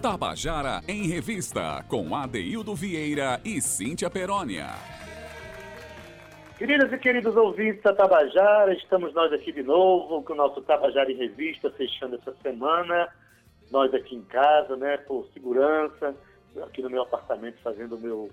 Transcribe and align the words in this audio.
Tabajara 0.00 0.80
em 0.86 1.08
Revista, 1.08 1.84
com 1.88 2.14
Adeildo 2.14 2.72
Vieira 2.72 3.40
e 3.44 3.60
Cíntia 3.60 4.08
Perónia. 4.08 4.68
Queridas 6.56 6.92
e 6.92 6.98
queridos 6.98 7.34
ouvintes 7.34 7.82
da 7.82 7.92
Tabajara, 7.92 8.72
estamos 8.74 9.12
nós 9.12 9.32
aqui 9.32 9.50
de 9.50 9.64
novo 9.64 10.22
com 10.22 10.34
o 10.34 10.36
nosso 10.36 10.62
Tabajara 10.62 11.10
em 11.10 11.16
Revista, 11.16 11.68
fechando 11.72 12.14
essa 12.14 12.32
semana. 12.40 13.08
Nós 13.72 13.92
aqui 13.92 14.14
em 14.14 14.22
casa, 14.22 14.76
né, 14.76 14.98
por 14.98 15.26
segurança, 15.34 16.14
aqui 16.62 16.80
no 16.80 16.90
meu 16.90 17.02
apartamento, 17.02 17.58
fazendo 17.60 17.98
meu, 17.98 18.30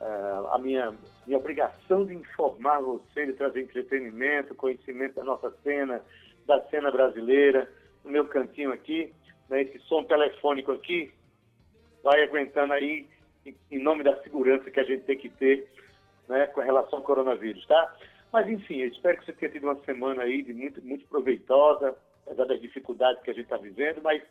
uh, 0.00 0.48
a 0.50 0.58
minha, 0.58 0.94
minha 1.26 1.38
obrigação 1.38 2.06
de 2.06 2.14
informar 2.14 2.80
você, 2.80 3.26
de 3.26 3.34
trazer 3.34 3.60
entretenimento, 3.60 4.54
conhecimento 4.54 5.16
da 5.16 5.24
nossa 5.24 5.52
cena, 5.62 6.00
da 6.46 6.58
cena 6.70 6.90
brasileira, 6.90 7.70
no 8.02 8.10
meu 8.10 8.24
cantinho 8.24 8.72
aqui, 8.72 9.12
né, 9.48 9.62
esse 9.62 9.78
som 9.80 10.04
telefônico 10.04 10.72
aqui, 10.72 11.12
vai 12.02 12.22
aguentando 12.22 12.72
aí, 12.72 13.06
em 13.70 13.78
nome 13.78 14.02
da 14.02 14.20
segurança 14.22 14.70
que 14.70 14.80
a 14.80 14.84
gente 14.84 15.04
tem 15.04 15.16
que 15.16 15.28
ter 15.28 15.68
né, 16.28 16.46
com 16.48 16.60
relação 16.60 16.98
ao 16.98 17.04
coronavírus, 17.04 17.64
tá? 17.66 17.94
Mas 18.32 18.48
enfim, 18.48 18.78
eu 18.78 18.88
espero 18.88 19.18
que 19.18 19.26
você 19.26 19.32
tenha 19.32 19.52
tido 19.52 19.64
uma 19.64 19.76
semana 19.84 20.22
aí 20.22 20.42
de 20.42 20.52
muito, 20.52 20.82
muito 20.82 21.06
proveitosa, 21.06 21.96
apesar 22.26 22.44
das 22.44 22.60
dificuldades 22.60 23.22
que 23.22 23.30
a 23.30 23.34
gente 23.34 23.44
está 23.44 23.56
vivendo, 23.56 24.00
mas 24.02 24.22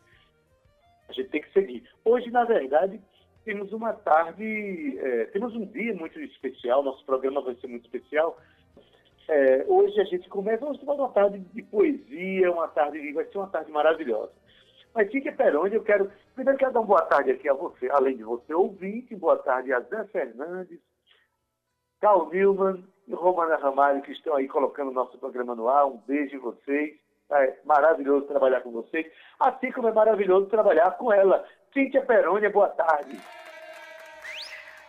a 1.08 1.14
gente 1.14 1.30
tem 1.30 1.42
que 1.42 1.52
seguir. 1.54 1.84
Hoje, 2.04 2.30
na 2.30 2.44
verdade, 2.44 3.00
temos 3.46 3.72
uma 3.72 3.94
tarde, 3.94 4.98
é, 5.00 5.26
temos 5.26 5.56
um 5.56 5.66
dia 5.66 5.94
muito 5.94 6.20
especial, 6.20 6.84
nosso 6.84 7.06
programa 7.06 7.42
vai 7.42 7.56
ser 7.56 7.68
muito 7.68 7.86
especial. 7.86 8.38
É, 9.28 9.66
hoje 9.68 10.00
a 10.00 10.04
gente 10.04 10.28
começa, 10.30 10.66
hoje 10.66 10.80
uma 10.84 11.10
tarde 11.10 11.40
de 11.40 11.62
poesia, 11.64 12.52
uma 12.52 12.68
tarde, 12.68 13.14
vai 13.14 13.26
ser 13.26 13.38
uma 13.38 13.48
tarde 13.48 13.72
maravilhosa. 13.72 14.32
Mas 14.96 15.12
fique 15.12 15.30
Peroni, 15.30 15.76
eu 15.76 15.84
quero, 15.84 16.10
primeiro 16.34 16.58
quero 16.58 16.72
dar 16.72 16.80
uma 16.80 16.88
boa 16.88 17.02
tarde 17.02 17.30
aqui 17.30 17.50
a 17.50 17.54
você, 17.54 17.90
além 17.92 18.16
de 18.16 18.24
você 18.24 18.54
ouvinte, 18.54 19.14
boa 19.14 19.38
tarde 19.38 19.74
a 19.74 19.82
Zé 19.82 20.06
Fernandes, 20.06 20.80
Carl 22.00 22.30
Newman 22.30 22.82
e 23.06 23.14
Romana 23.14 23.58
Ramalho, 23.58 24.02
que 24.02 24.14
estão 24.14 24.34
aí 24.36 24.48
colocando 24.48 24.92
o 24.92 24.94
nosso 24.94 25.18
programa 25.18 25.54
no 25.54 25.68
ar. 25.68 25.86
Um 25.86 25.98
beijo 25.98 26.38
em 26.38 26.40
vocês. 26.40 26.98
É 27.30 27.58
maravilhoso 27.66 28.28
trabalhar 28.28 28.62
com 28.62 28.72
vocês, 28.72 29.12
assim 29.40 29.72
como 29.72 29.88
é 29.88 29.92
maravilhoso 29.92 30.46
trabalhar 30.46 30.92
com 30.92 31.12
ela. 31.12 31.44
Cíntia 31.74 32.06
Perônia, 32.06 32.52
boa 32.52 32.70
tarde. 32.70 33.20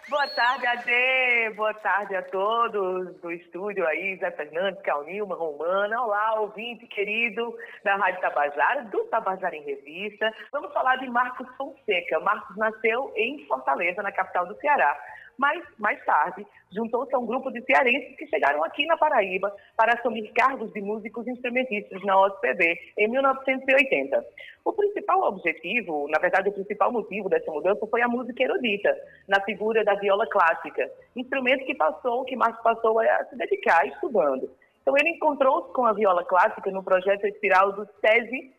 Boa 0.08 0.28
tarde, 0.28 0.64
Ade. 0.68 1.54
Boa 1.56 1.74
tarde 1.74 2.14
a 2.14 2.22
todos 2.22 3.20
do 3.20 3.32
estúdio 3.32 3.84
aí, 3.88 4.16
Zé 4.18 4.30
Fernandes, 4.30 4.80
Calnilma, 4.82 5.34
Romana. 5.34 6.00
Olá, 6.00 6.40
ouvinte 6.42 6.86
querido 6.86 7.52
da 7.82 7.96
Rádio 7.96 8.20
Tabajara, 8.20 8.84
do 8.84 9.02
Tabajara 9.06 9.56
em 9.56 9.64
Revista. 9.64 10.32
Vamos 10.52 10.72
falar 10.72 10.94
de 10.98 11.10
Marcos 11.10 11.48
Fonseca. 11.56 12.20
Marcos 12.20 12.56
nasceu 12.56 13.12
em 13.16 13.44
Fortaleza, 13.48 14.00
na 14.00 14.12
capital 14.12 14.46
do 14.46 14.54
Ceará 14.60 14.96
mas, 15.38 15.62
mais 15.78 16.02
tarde, 16.04 16.46
juntou-se 16.72 17.14
a 17.14 17.18
um 17.18 17.26
grupo 17.26 17.50
de 17.50 17.62
cearenses 17.62 18.16
que 18.16 18.26
chegaram 18.26 18.64
aqui 18.64 18.86
na 18.86 18.96
Paraíba 18.96 19.54
para 19.76 19.94
assumir 19.94 20.32
cargos 20.32 20.72
de 20.72 20.80
músicos 20.80 21.26
instrumentistas 21.26 22.02
na 22.02 22.18
OSPB 22.20 22.78
em 22.98 23.08
1980. 23.08 24.24
O 24.64 24.72
principal 24.72 25.22
objetivo, 25.22 26.08
na 26.08 26.18
verdade, 26.18 26.48
o 26.48 26.52
principal 26.52 26.90
motivo 26.90 27.28
dessa 27.28 27.50
mudança 27.50 27.86
foi 27.86 28.02
a 28.02 28.08
música 28.08 28.42
erudita, 28.42 28.96
na 29.28 29.40
figura 29.42 29.84
da 29.84 29.94
viola 29.94 30.26
clássica, 30.26 30.90
instrumento 31.14 31.64
que 31.66 31.74
passou, 31.74 32.24
que 32.24 32.36
Marcos 32.36 32.62
passou 32.62 32.98
a 32.98 33.24
se 33.26 33.36
dedicar 33.36 33.86
estudando. 33.86 34.50
Então, 34.82 34.96
ele 34.96 35.10
encontrou-se 35.10 35.72
com 35.72 35.84
a 35.84 35.92
viola 35.92 36.24
clássica 36.24 36.70
no 36.70 36.82
projeto 36.82 37.26
espiral 37.26 37.72
do 37.72 37.86
SESI 38.00 38.55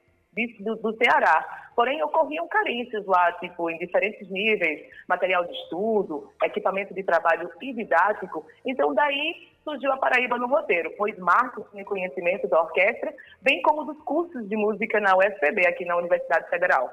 do, 0.60 0.76
do 0.76 0.96
Ceará, 0.98 1.68
Porém, 1.78 2.02
ocorriam 2.02 2.48
carências 2.48 3.06
lá, 3.06 3.34
tipo, 3.34 3.70
em 3.70 3.78
diferentes 3.78 4.28
níveis, 4.32 4.90
material 5.08 5.46
de 5.46 5.54
estudo, 5.54 6.28
equipamento 6.44 6.92
de 6.92 7.04
trabalho 7.04 7.52
e 7.62 7.72
didático. 7.72 8.48
Então, 8.66 8.96
daí 8.96 9.48
surgiu 9.64 9.92
a 9.92 9.98
Paraíba 9.98 10.40
no 10.40 10.48
roteiro, 10.48 10.92
pois 10.98 11.16
Marcos 11.20 11.70
tinha 11.70 11.86
conhecimento 11.86 12.48
da 12.48 12.64
orquestra, 12.64 13.14
bem 13.44 13.62
como 13.62 13.84
dos 13.84 14.02
cursos 14.02 14.50
de 14.50 14.56
música 14.56 15.00
na 15.00 15.16
UFPB, 15.16 15.68
aqui 15.68 15.86
na 15.86 15.98
Universidade 15.98 16.50
Federal 16.50 16.92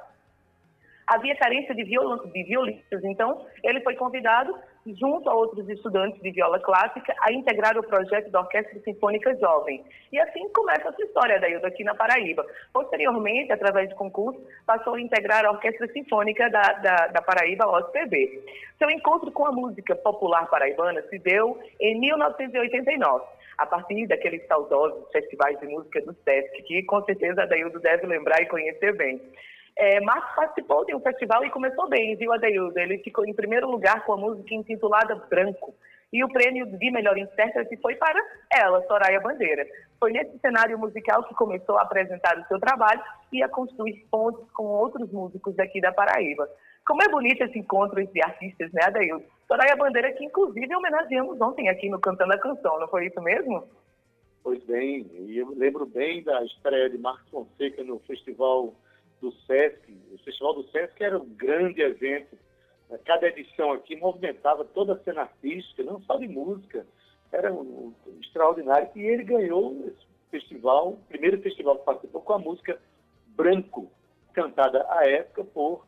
havia 1.07 1.37
carência 1.37 1.75
de, 1.75 1.85
viol 1.85 2.27
de 2.27 2.43
violinistas, 2.45 3.05
então 3.05 3.47
ele 3.63 3.81
foi 3.81 3.95
convidado, 3.95 4.57
junto 4.87 5.29
a 5.29 5.35
outros 5.35 5.69
estudantes 5.69 6.21
de 6.21 6.31
viola 6.31 6.59
clássica, 6.61 7.15
a 7.21 7.33
integrar 7.33 7.77
o 7.79 7.83
projeto 7.83 8.31
da 8.31 8.41
Orquestra 8.41 8.79
Sinfônica 8.81 9.35
Jovem. 9.37 9.85
E 10.13 10.19
assim 10.19 10.49
começa 10.51 10.89
essa 10.89 11.03
história 11.03 11.41
da 11.41 11.49
Ilda 11.49 11.69
aqui 11.69 11.83
na 11.85 11.95
Paraíba. 11.95 12.45
Posteriormente, 12.73 13.53
através 13.53 13.89
de 13.89 13.95
concurso, 13.95 14.41
passou 14.67 14.95
a 14.95 15.01
integrar 15.01 15.45
a 15.45 15.53
Orquestra 15.53 15.89
Sinfônica 15.89 16.49
da, 16.51 16.73
da, 16.75 17.07
da 17.09 17.23
Paraíba, 17.23 17.67
OSPB. 17.67 18.43
Seu 18.79 18.91
encontro 18.91 19.31
com 19.33 19.47
a 19.47 19.53
música 19.53 19.95
popular 19.95 20.49
paraibana 20.51 21.03
se 21.09 21.19
deu 21.19 21.59
em 21.81 21.99
1989 22.01 23.25
a 23.59 23.67
partir 23.67 24.07
daqueles 24.07 24.47
saudosos 24.47 25.11
festivais 25.13 25.59
de 25.61 25.67
música 25.67 26.01
do 26.03 26.13
SESC, 26.25 26.63
que 26.65 26.83
com 26.83 27.03
certeza 27.05 27.43
a 27.43 27.47
Daildo 27.47 27.79
deve 27.81 28.07
lembrar 28.07 28.43
e 28.43 28.47
conhecer 28.47 28.97
bem. 28.97 29.21
É, 29.77 30.01
Marcos 30.01 30.35
participou 30.37 30.85
de 30.85 30.95
um 30.95 31.01
festival 31.01 31.45
e 31.45 31.51
começou 31.51 31.89
bem, 31.89 32.15
viu, 32.17 32.33
Adeildo? 32.33 32.79
Ele 32.79 32.99
ficou 32.99 33.25
em 33.27 33.35
primeiro 33.35 33.69
lugar 33.69 34.05
com 34.05 34.13
a 34.13 34.17
música 34.17 34.55
intitulada 34.55 35.17
Branco. 35.29 35.75
E 36.13 36.23
o 36.23 36.29
prêmio 36.29 36.65
de 36.65 36.91
melhor 36.93 37.19
intérprete 37.19 37.77
foi 37.79 37.97
para 37.97 38.21
ela, 38.53 38.81
Soraya 38.87 39.21
Bandeira. 39.21 39.67
Foi 39.99 40.13
nesse 40.13 40.39
cenário 40.39 40.79
musical 40.79 41.25
que 41.25 41.35
começou 41.35 41.77
a 41.77 41.83
apresentar 41.83 42.39
o 42.39 42.47
seu 42.47 42.61
trabalho 42.61 43.03
e 43.33 43.43
a 43.43 43.49
construir 43.49 44.07
pontos 44.13 44.49
com 44.53 44.65
outros 44.65 45.11
músicos 45.11 45.57
daqui 45.57 45.81
da 45.81 45.93
Paraíba. 45.93 46.49
Como 46.87 47.03
é 47.03 47.09
bonito 47.09 47.43
esse 47.43 47.59
encontro 47.59 48.01
entre 48.01 48.23
artistas, 48.23 48.71
né, 48.73 48.83
Adeildo? 48.85 49.25
Soraya 49.49 49.75
Bandeira, 49.75 50.13
que 50.13 50.25
inclusive 50.25 50.73
homenageamos 50.77 51.41
ontem 51.41 51.69
aqui 51.69 51.89
no 51.89 51.99
Cantando 51.99 52.35
a 52.35 52.39
Canção, 52.39 52.79
não 52.79 52.87
foi 52.87 53.07
isso 53.07 53.21
mesmo? 53.21 53.67
Pois 54.45 54.63
bem, 54.65 55.11
e 55.13 55.39
eu 55.39 55.53
lembro 55.57 55.85
bem 55.85 56.23
da 56.23 56.45
estreia 56.45 56.89
de 56.91 56.99
Marcos 56.99 57.29
Fonseca 57.29 57.83
no 57.83 57.99
Festival 58.01 58.73
do 59.21 59.33
SESC. 59.47 59.97
O 60.13 60.19
Festival 60.19 60.55
do 60.55 60.69
SESC 60.71 61.03
era 61.03 61.19
um 61.19 61.29
grande 61.29 61.81
evento. 61.81 62.37
Cada 63.05 63.27
edição 63.27 63.73
aqui 63.73 63.97
movimentava 63.97 64.65
toda 64.65 64.95
a 64.95 64.99
cena 65.01 65.23
artística, 65.23 65.83
não 65.83 66.01
só 66.03 66.17
de 66.17 66.29
música. 66.29 66.87
Era 67.33 67.53
um, 67.53 67.93
um 68.07 68.21
extraordinário. 68.21 68.89
E 68.95 69.01
ele 69.01 69.25
ganhou 69.25 69.85
esse 69.87 70.07
festival, 70.31 70.91
o 70.91 70.97
primeiro 71.09 71.41
festival 71.41 71.79
que 71.79 71.85
participou 71.85 72.21
com 72.21 72.33
a 72.35 72.39
música 72.39 72.79
Branco, 73.29 73.91
cantada 74.33 74.87
à 74.89 75.07
época 75.09 75.45
por 75.45 75.87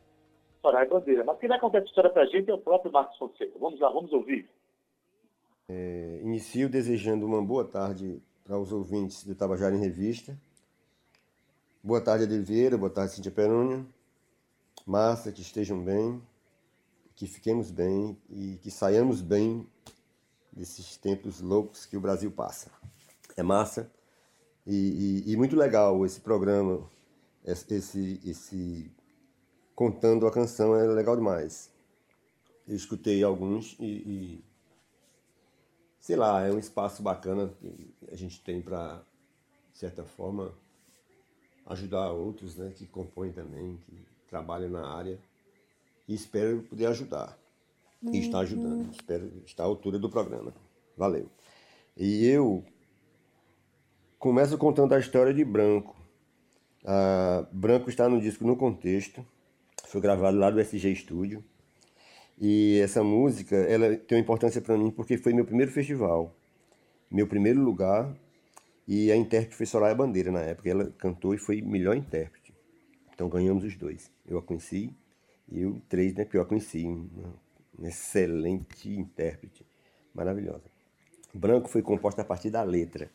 Soraya 0.61 0.89
Bandeira. 0.89 1.23
Mas 1.23 1.39
quem 1.39 1.47
vai 1.47 1.59
contar 1.59 1.77
essa 1.79 1.87
história 1.87 2.09
para 2.09 2.23
a 2.23 2.25
gente 2.25 2.49
é 2.49 2.53
o 2.53 2.57
próprio 2.57 2.91
Marcos 2.91 3.17
Fonseca. 3.17 3.57
Vamos 3.59 3.79
lá, 3.79 3.89
vamos 3.89 4.11
ouvir. 4.11 4.49
É, 5.69 6.19
inicio 6.23 6.69
desejando 6.69 7.25
uma 7.25 7.41
boa 7.41 7.65
tarde 7.65 8.21
para 8.43 8.57
os 8.57 8.71
ouvintes 8.71 9.23
do 9.23 9.35
Tabajara 9.35 9.75
em 9.75 9.79
Revista 9.79 10.37
Boa 11.87 12.01
tarde, 12.01 12.25
Oliveira. 12.25 12.77
Boa 12.77 12.89
tarde, 12.89 13.13
Cintia 13.13 13.31
Perônia. 13.31 13.85
Massa, 14.85 15.31
que 15.31 15.41
estejam 15.41 15.81
bem, 15.81 16.21
que 17.15 17.25
fiquemos 17.25 17.71
bem 17.71 18.17
e 18.29 18.57
que 18.57 18.69
saiamos 18.69 19.21
bem 19.21 19.65
desses 20.51 20.97
tempos 20.97 21.39
loucos 21.39 21.85
que 21.85 21.95
o 21.95 22.01
Brasil 22.01 22.29
passa. 22.29 22.69
É 23.37 23.41
massa 23.41 23.89
e, 24.65 25.23
e, 25.25 25.31
e 25.31 25.37
muito 25.37 25.55
legal 25.55 26.05
esse 26.05 26.19
programa, 26.19 26.85
esse, 27.45 28.19
esse 28.25 28.91
contando 29.73 30.27
a 30.27 30.31
canção 30.31 30.75
é 30.75 30.85
legal 30.87 31.15
demais. 31.15 31.71
Eu 32.67 32.75
escutei 32.75 33.23
alguns 33.23 33.77
e, 33.79 33.85
e 33.85 34.45
sei 36.01 36.17
lá, 36.17 36.45
é 36.45 36.51
um 36.51 36.59
espaço 36.59 37.01
bacana 37.01 37.47
que 37.61 37.95
a 38.11 38.15
gente 38.17 38.43
tem 38.43 38.61
para, 38.61 39.01
de 39.71 39.79
certa 39.79 40.03
forma, 40.03 40.53
ajudar 41.67 42.11
outros 42.11 42.55
né, 42.55 42.71
que 42.75 42.85
compõem 42.85 43.31
também, 43.31 43.77
que 43.85 44.05
trabalham 44.27 44.69
na 44.69 44.87
área. 44.87 45.19
E 46.07 46.13
espero 46.13 46.63
poder 46.63 46.87
ajudar. 46.87 47.37
E 48.01 48.19
está 48.19 48.39
ajudando. 48.39 48.85
Uhum. 48.85 48.91
Espero 48.91 49.31
estar 49.45 49.63
à 49.63 49.65
altura 49.65 49.99
do 49.99 50.09
programa. 50.09 50.53
Valeu. 50.95 51.29
E 51.95 52.25
eu 52.25 52.63
começo 54.17 54.57
contando 54.57 54.93
a 54.93 54.99
história 54.99 55.33
de 55.33 55.43
Branco. 55.43 55.95
Ah, 56.85 57.45
Branco 57.51 57.89
está 57.89 58.07
no 58.07 58.21
disco 58.21 58.45
No 58.45 58.55
Contexto. 58.55 59.25
Foi 59.87 59.99
gravado 59.99 60.37
lá 60.37 60.49
do 60.49 60.59
SG 60.59 60.95
Studio. 60.95 61.43
E 62.39 62.79
essa 62.83 63.03
música 63.03 63.55
ela 63.55 63.97
tem 63.97 64.17
uma 64.17 64.21
importância 64.21 64.61
para 64.61 64.77
mim 64.77 64.91
porque 64.91 65.17
foi 65.17 65.33
meu 65.33 65.43
primeiro 65.43 65.71
festival. 65.71 66.33
Meu 67.09 67.27
primeiro 67.27 67.59
lugar 67.59 68.15
e 68.87 69.11
a 69.11 69.15
intérprete 69.15 69.55
foi 69.55 69.65
Soraya 69.65 69.95
Bandeira 69.95 70.31
na 70.31 70.41
época. 70.41 70.69
Ela 70.69 70.91
cantou 70.97 71.33
e 71.33 71.37
foi 71.37 71.61
melhor 71.61 71.95
intérprete. 71.95 72.53
Então 73.13 73.27
ganhamos 73.27 73.63
os 73.63 73.75
dois. 73.75 74.11
Eu 74.25 74.37
a 74.37 74.41
conheci 74.41 74.95
e 75.49 75.65
o 75.65 75.81
três, 75.89 76.13
né, 76.13 76.25
que 76.25 76.37
eu 76.37 76.41
a 76.41 76.45
conheci. 76.45 76.85
Uma, 76.85 77.33
excelente 77.83 78.89
intérprete. 78.89 79.65
Maravilhosa. 80.13 80.63
Branco 81.33 81.69
foi 81.69 81.81
composta 81.81 82.21
a 82.21 82.25
partir 82.25 82.49
da 82.49 82.63
letra, 82.63 83.11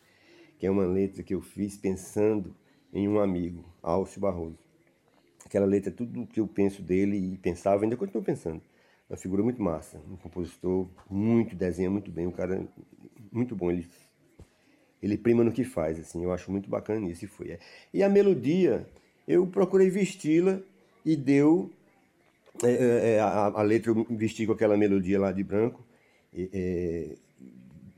que 0.57 0.65
é 0.65 0.71
uma 0.71 0.85
letra 0.85 1.23
que 1.23 1.33
eu 1.33 1.41
fiz 1.41 1.75
pensando 1.75 2.55
em 2.93 3.09
um 3.09 3.19
amigo, 3.19 3.65
Alcio 3.81 4.21
Barroso, 4.21 4.57
Aquela 5.45 5.65
letra, 5.65 5.91
tudo 5.91 6.21
o 6.21 6.27
que 6.27 6.39
eu 6.39 6.47
penso 6.47 6.81
dele 6.81 7.15
e 7.15 7.37
pensava, 7.37 7.83
ainda 7.83 7.97
continuo 7.97 8.23
pensando. 8.23 8.61
Uma 9.09 9.17
figura 9.17 9.43
muito 9.43 9.61
massa, 9.61 9.99
um 10.09 10.15
compositor 10.15 10.87
muito, 11.09 11.55
desenha 11.55 11.91
muito 11.91 12.09
bem, 12.09 12.25
um 12.25 12.31
cara 12.31 12.65
muito 13.31 13.55
bom. 13.55 13.69
Ele, 13.69 13.87
ele 15.03 15.17
prima 15.17 15.43
no 15.43 15.51
que 15.51 15.65
faz, 15.65 15.99
assim, 15.99 16.23
eu 16.23 16.31
acho 16.31 16.49
muito 16.49 16.69
bacana 16.69 17.09
isso 17.09 17.25
e 17.25 17.27
foi. 17.27 17.59
E 17.93 18.01
a 18.01 18.07
melodia, 18.07 18.87
eu 19.27 19.45
procurei 19.45 19.89
vesti-la 19.89 20.61
e 21.05 21.17
deu. 21.17 21.69
É, 22.63 22.71
é, 22.71 23.15
é 23.15 23.19
a, 23.19 23.47
a, 23.47 23.61
letra 23.61 23.91
eu 23.91 24.07
vesti 24.11 24.45
com 24.45 24.53
aquela 24.53 24.77
melodia 24.77 25.19
lá 25.19 25.33
de 25.33 25.43
branco. 25.43 25.83
É, 26.33 27.17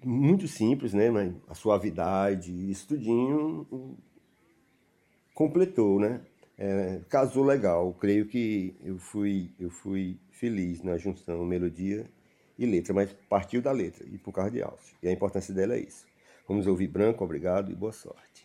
muito 0.04 0.48
simples, 0.48 0.94
né? 0.94 1.12
Mas 1.12 1.32
a 1.48 1.54
suavidade, 1.54 2.52
isso 2.72 2.88
tudinho 2.88 3.68
completou, 5.36 6.00
né? 6.00 6.22
É, 6.58 7.02
casou 7.08 7.44
legal. 7.44 7.94
Creio 8.00 8.26
que 8.26 8.74
eu 8.84 8.98
fui, 8.98 9.52
eu 9.60 9.70
fui 9.70 10.18
feliz 10.32 10.82
na 10.82 10.98
junção 10.98 11.46
melodia 11.46 12.10
e 12.58 12.66
letra, 12.66 12.96
mas 12.96 13.14
partiu 13.30 13.62
da 13.62 13.72
letra 13.72 14.04
e 14.12 14.18
por 14.18 14.32
causa 14.32 14.50
de 14.50 14.64
Alcio. 14.64 14.96
E 15.04 15.08
a 15.08 15.12
importância 15.12 15.54
dela 15.54 15.76
é 15.76 15.82
isso. 15.82 16.15
Vamos 16.48 16.68
ouvir 16.68 16.88
Branco, 16.88 17.24
obrigado 17.24 17.72
e 17.72 17.76
boa 17.76 17.92
sorte. 17.92 18.45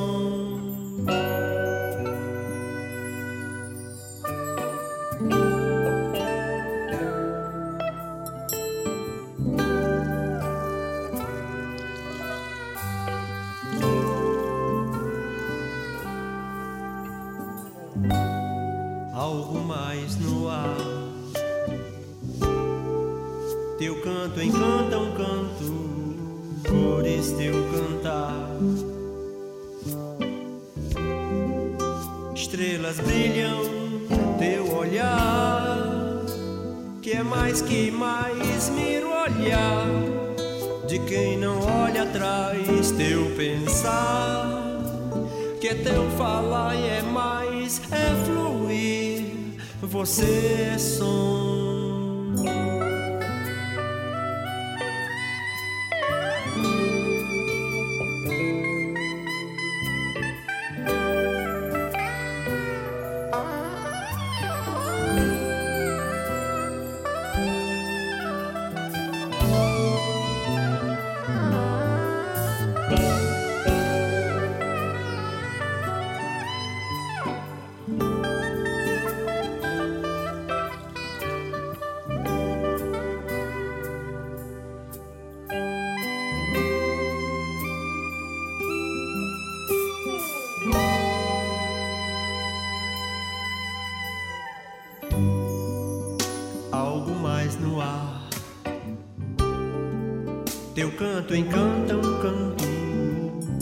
canto 101.01 101.35
encanta 101.35 101.95
um 101.95 102.21
canto, 102.21 102.63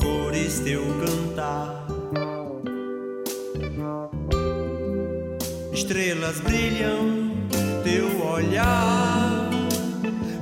cores 0.03 0.59
teu 0.59 0.83
cantar. 0.99 1.87
Estrelas 5.71 6.41
brilham, 6.41 7.31
teu 7.85 8.27
olhar, 8.29 9.49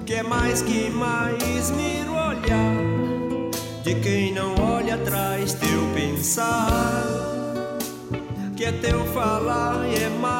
que 0.07 0.15
é 0.15 0.23
mais 0.23 0.63
que 0.63 0.89
mais 0.89 1.69
miro 1.69 2.13
olhar. 2.13 2.77
De 3.83 3.93
quem 4.01 4.33
não 4.33 4.55
olha 4.55 4.95
atrás, 4.95 5.53
teu 5.53 5.93
pensar, 5.93 7.03
que 8.55 8.65
é 8.65 8.71
teu 8.71 9.05
falar 9.13 9.85
e 9.87 10.03
é 10.03 10.09
mais, 10.09 10.36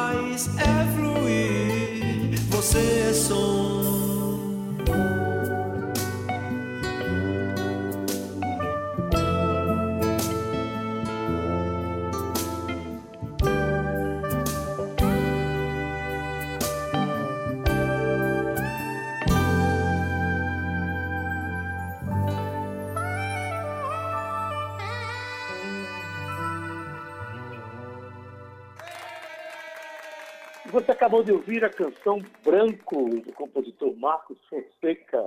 acabou 30.86 31.22
de 31.24 31.32
ouvir 31.32 31.64
a 31.64 31.70
canção 31.70 32.20
Branco, 32.44 33.08
do 33.20 33.32
compositor 33.32 33.96
Marcos 33.96 34.38
Fonseca, 34.48 35.24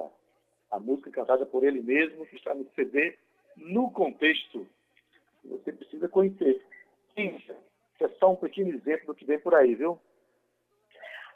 a 0.70 0.80
música 0.80 1.12
cantada 1.12 1.46
por 1.46 1.64
ele 1.64 1.82
mesmo, 1.82 2.26
que 2.26 2.36
está 2.36 2.54
no 2.54 2.66
CD 2.76 3.18
No 3.58 3.92
Contexto. 3.92 4.68
Você 5.44 5.72
precisa 5.72 6.08
conhecer. 6.08 6.62
Isso 7.18 7.54
é 8.00 8.08
só 8.20 8.32
um 8.32 8.36
pequeno 8.36 8.70
exemplo 8.70 9.08
do 9.08 9.16
que 9.16 9.26
vem 9.26 9.40
por 9.40 9.56
aí, 9.56 9.76
viu? 9.76 10.00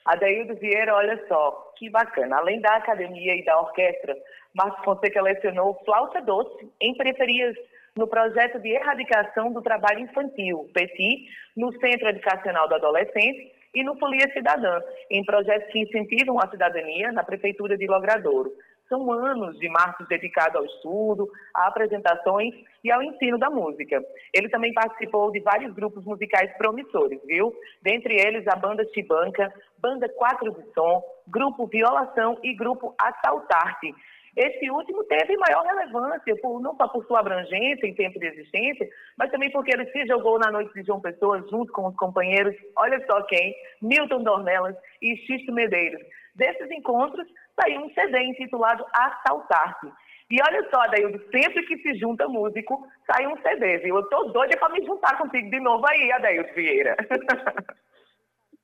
Adeildo 0.06 0.56
Vieira, 0.56 0.96
olha 0.96 1.28
só, 1.28 1.74
que 1.76 1.90
bacana. 1.90 2.38
Além 2.38 2.62
da 2.62 2.76
academia 2.76 3.36
e 3.36 3.44
da 3.44 3.60
orquestra, 3.60 4.16
Marcos 4.54 4.86
Fonseca 4.86 5.22
lecionou 5.22 5.82
flauta 5.84 6.22
doce 6.22 6.70
em 6.80 6.96
periferias 6.96 7.56
no 7.96 8.08
projeto 8.08 8.60
de 8.60 8.70
erradicação 8.70 9.52
do 9.52 9.62
trabalho 9.62 10.02
infantil, 10.02 10.70
PETI, 10.74 11.28
no 11.56 11.72
Centro 11.80 12.10
Educacional 12.10 12.68
do 12.68 12.76
Adolescente 12.76 13.55
e 13.76 13.84
no 13.84 13.98
Folia 13.98 14.32
Cidadã, 14.32 14.80
em 15.12 15.24
projetos 15.24 15.72
que 15.72 15.80
incentivam 15.80 16.40
a 16.40 16.50
cidadania 16.50 17.12
na 17.12 17.24
Prefeitura 17.24 17.78
de 17.78 17.86
Logradouro. 17.86 18.52
São 18.88 19.12
anos 19.12 19.58
de 19.58 19.68
marcos 19.68 20.08
dedicados 20.08 20.56
ao 20.56 20.66
estudo, 20.66 21.28
a 21.56 21.68
apresentações 21.68 22.54
e 22.84 22.92
ao 22.92 23.02
ensino 23.02 23.38
da 23.38 23.50
música. 23.50 24.04
Ele 24.32 24.48
também 24.48 24.74
participou 24.74 25.32
de 25.32 25.40
vários 25.40 25.74
grupos 25.74 26.06
musicais 26.06 26.56
promissores, 26.58 27.20
viu? 27.26 27.54
Dentre 27.82 28.16
eles 28.16 28.48
a 28.48 28.56
banda 28.56 28.86
Chibanca, 28.94 29.52
banda 29.80 30.08
Quatro 30.10 30.52
de 30.52 30.72
Som, 30.74 31.04
grupo 31.28 31.66
Violação 31.66 32.38
e 32.44 32.54
grupo 32.54 32.94
Assaltarte. 33.00 33.94
Esse 34.36 34.70
último 34.70 35.04
teve 35.06 35.38
maior 35.38 35.64
relevância, 35.64 36.36
por, 36.42 36.60
não 36.60 36.76
só 36.76 36.88
por 36.90 37.06
sua 37.06 37.20
abrangência 37.20 37.88
em 37.88 37.96
tempo 37.96 38.20
de 38.20 38.28
existência, 38.28 38.88
mas 39.18 39.32
também 39.32 39.50
porque 39.50 39.74
ele 39.74 39.90
se 39.92 40.06
jogou 40.06 40.38
na 40.38 40.52
noite 40.52 40.74
de 40.74 40.86
João 40.86 41.00
Pessoa 41.00 41.46
junto 41.50 41.72
com 41.72 41.88
os 41.88 41.96
companheiros, 41.96 42.54
olha 42.78 43.02
só 43.06 43.22
quem, 43.24 43.56
Milton 43.82 44.24
Dornelas 44.24 44.76
e 45.02 45.16
Xisto 45.18 45.54
Medeiros. 45.54 46.02
Desses 46.36 46.70
encontros 46.70 47.26
saiu 47.60 47.82
um 47.82 47.94
CD 47.94 48.24
intitulado 48.24 48.86
Assaltar-se. 48.94 49.90
E 50.30 50.42
olha 50.42 50.68
só, 50.70 50.82
Adaildo, 50.82 51.22
sempre 51.32 51.64
que 51.66 51.78
se 51.78 51.94
junta 51.96 52.28
músico, 52.28 52.86
sai 53.06 53.28
um 53.28 53.38
CD, 53.42 53.78
viu? 53.78 53.96
Eu 53.96 54.10
tô 54.10 54.24
doida 54.26 54.58
para 54.58 54.74
me 54.74 54.84
juntar 54.86 55.18
contigo 55.18 55.50
de 55.50 55.60
novo 55.62 55.86
aí, 55.88 56.12
Adaildo 56.12 56.54
Vieira. 56.54 56.98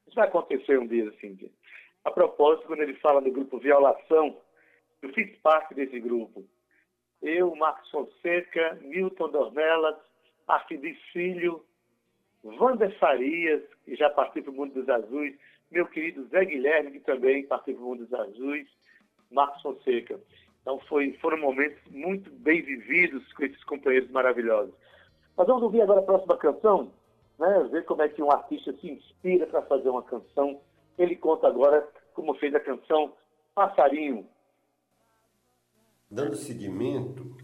Isso 0.08 0.16
vai 0.16 0.28
acontecer 0.28 0.78
um 0.78 0.88
dia, 0.88 1.08
assim. 1.08 1.38
A 2.04 2.12
propósito, 2.12 2.68
quando 2.68 2.82
ele 2.82 2.96
fala 2.96 3.22
do 3.22 3.32
grupo 3.32 3.60
Violação, 3.60 4.36
eu 5.02 5.14
fiz 5.14 5.36
parte 5.40 5.74
desse 5.74 6.00
grupo. 6.00 6.46
Eu, 7.22 7.56
Marcos 7.56 7.90
Fonseca, 7.92 8.78
Milton 8.82 9.30
Dornelas, 9.30 9.96
Arquides 10.48 11.00
Filho, 11.12 11.64
Wander 12.44 12.98
Farias, 13.00 13.62
que 13.86 13.96
já 13.96 14.10
participa 14.10 14.52
do 14.52 14.58
Mundo 14.58 14.74
dos 14.74 14.90
Azuis, 14.90 15.36
meu 15.70 15.86
querido 15.88 16.28
Zé 16.28 16.44
Guilherme, 16.46 16.92
que 16.92 17.00
também 17.00 17.46
participa 17.46 17.80
do 17.80 17.86
Mundo 17.86 18.06
dos 18.06 18.14
Azuis, 18.14 18.68
Marcos 19.32 19.62
Fonseca. 19.62 20.20
Então 20.62 20.80
foi, 20.82 21.14
foram 21.14 21.38
momentos 21.38 21.80
muito 21.92 22.30
bem 22.32 22.62
vividos 22.62 23.32
com 23.34 23.44
esses 23.44 23.64
companheiros 23.64 24.10
maravilhosos. 24.12 24.74
Nós 25.38 25.48
vamos 25.48 25.64
ouvir 25.64 25.82
agora 25.82 26.02
a 26.02 26.04
próxima 26.04 26.38
canção, 26.38 26.92
né? 27.40 27.70
ver 27.72 27.86
como 27.86 28.02
é 28.02 28.10
que 28.10 28.22
um 28.22 28.32
artista 28.32 28.74
se 28.74 28.92
inspira 28.92 29.48
para 29.48 29.62
fazer 29.64 29.90
uma 29.90 30.04
canção. 30.04 30.62
Ele 30.98 31.16
conta 31.16 31.48
agora 31.48 31.88
como 32.14 32.34
fez 32.36 32.54
a 32.54 32.60
canção 32.60 33.14
Passarinho, 33.56 34.28
Dando 36.12 36.36
seguimento, 36.36 37.38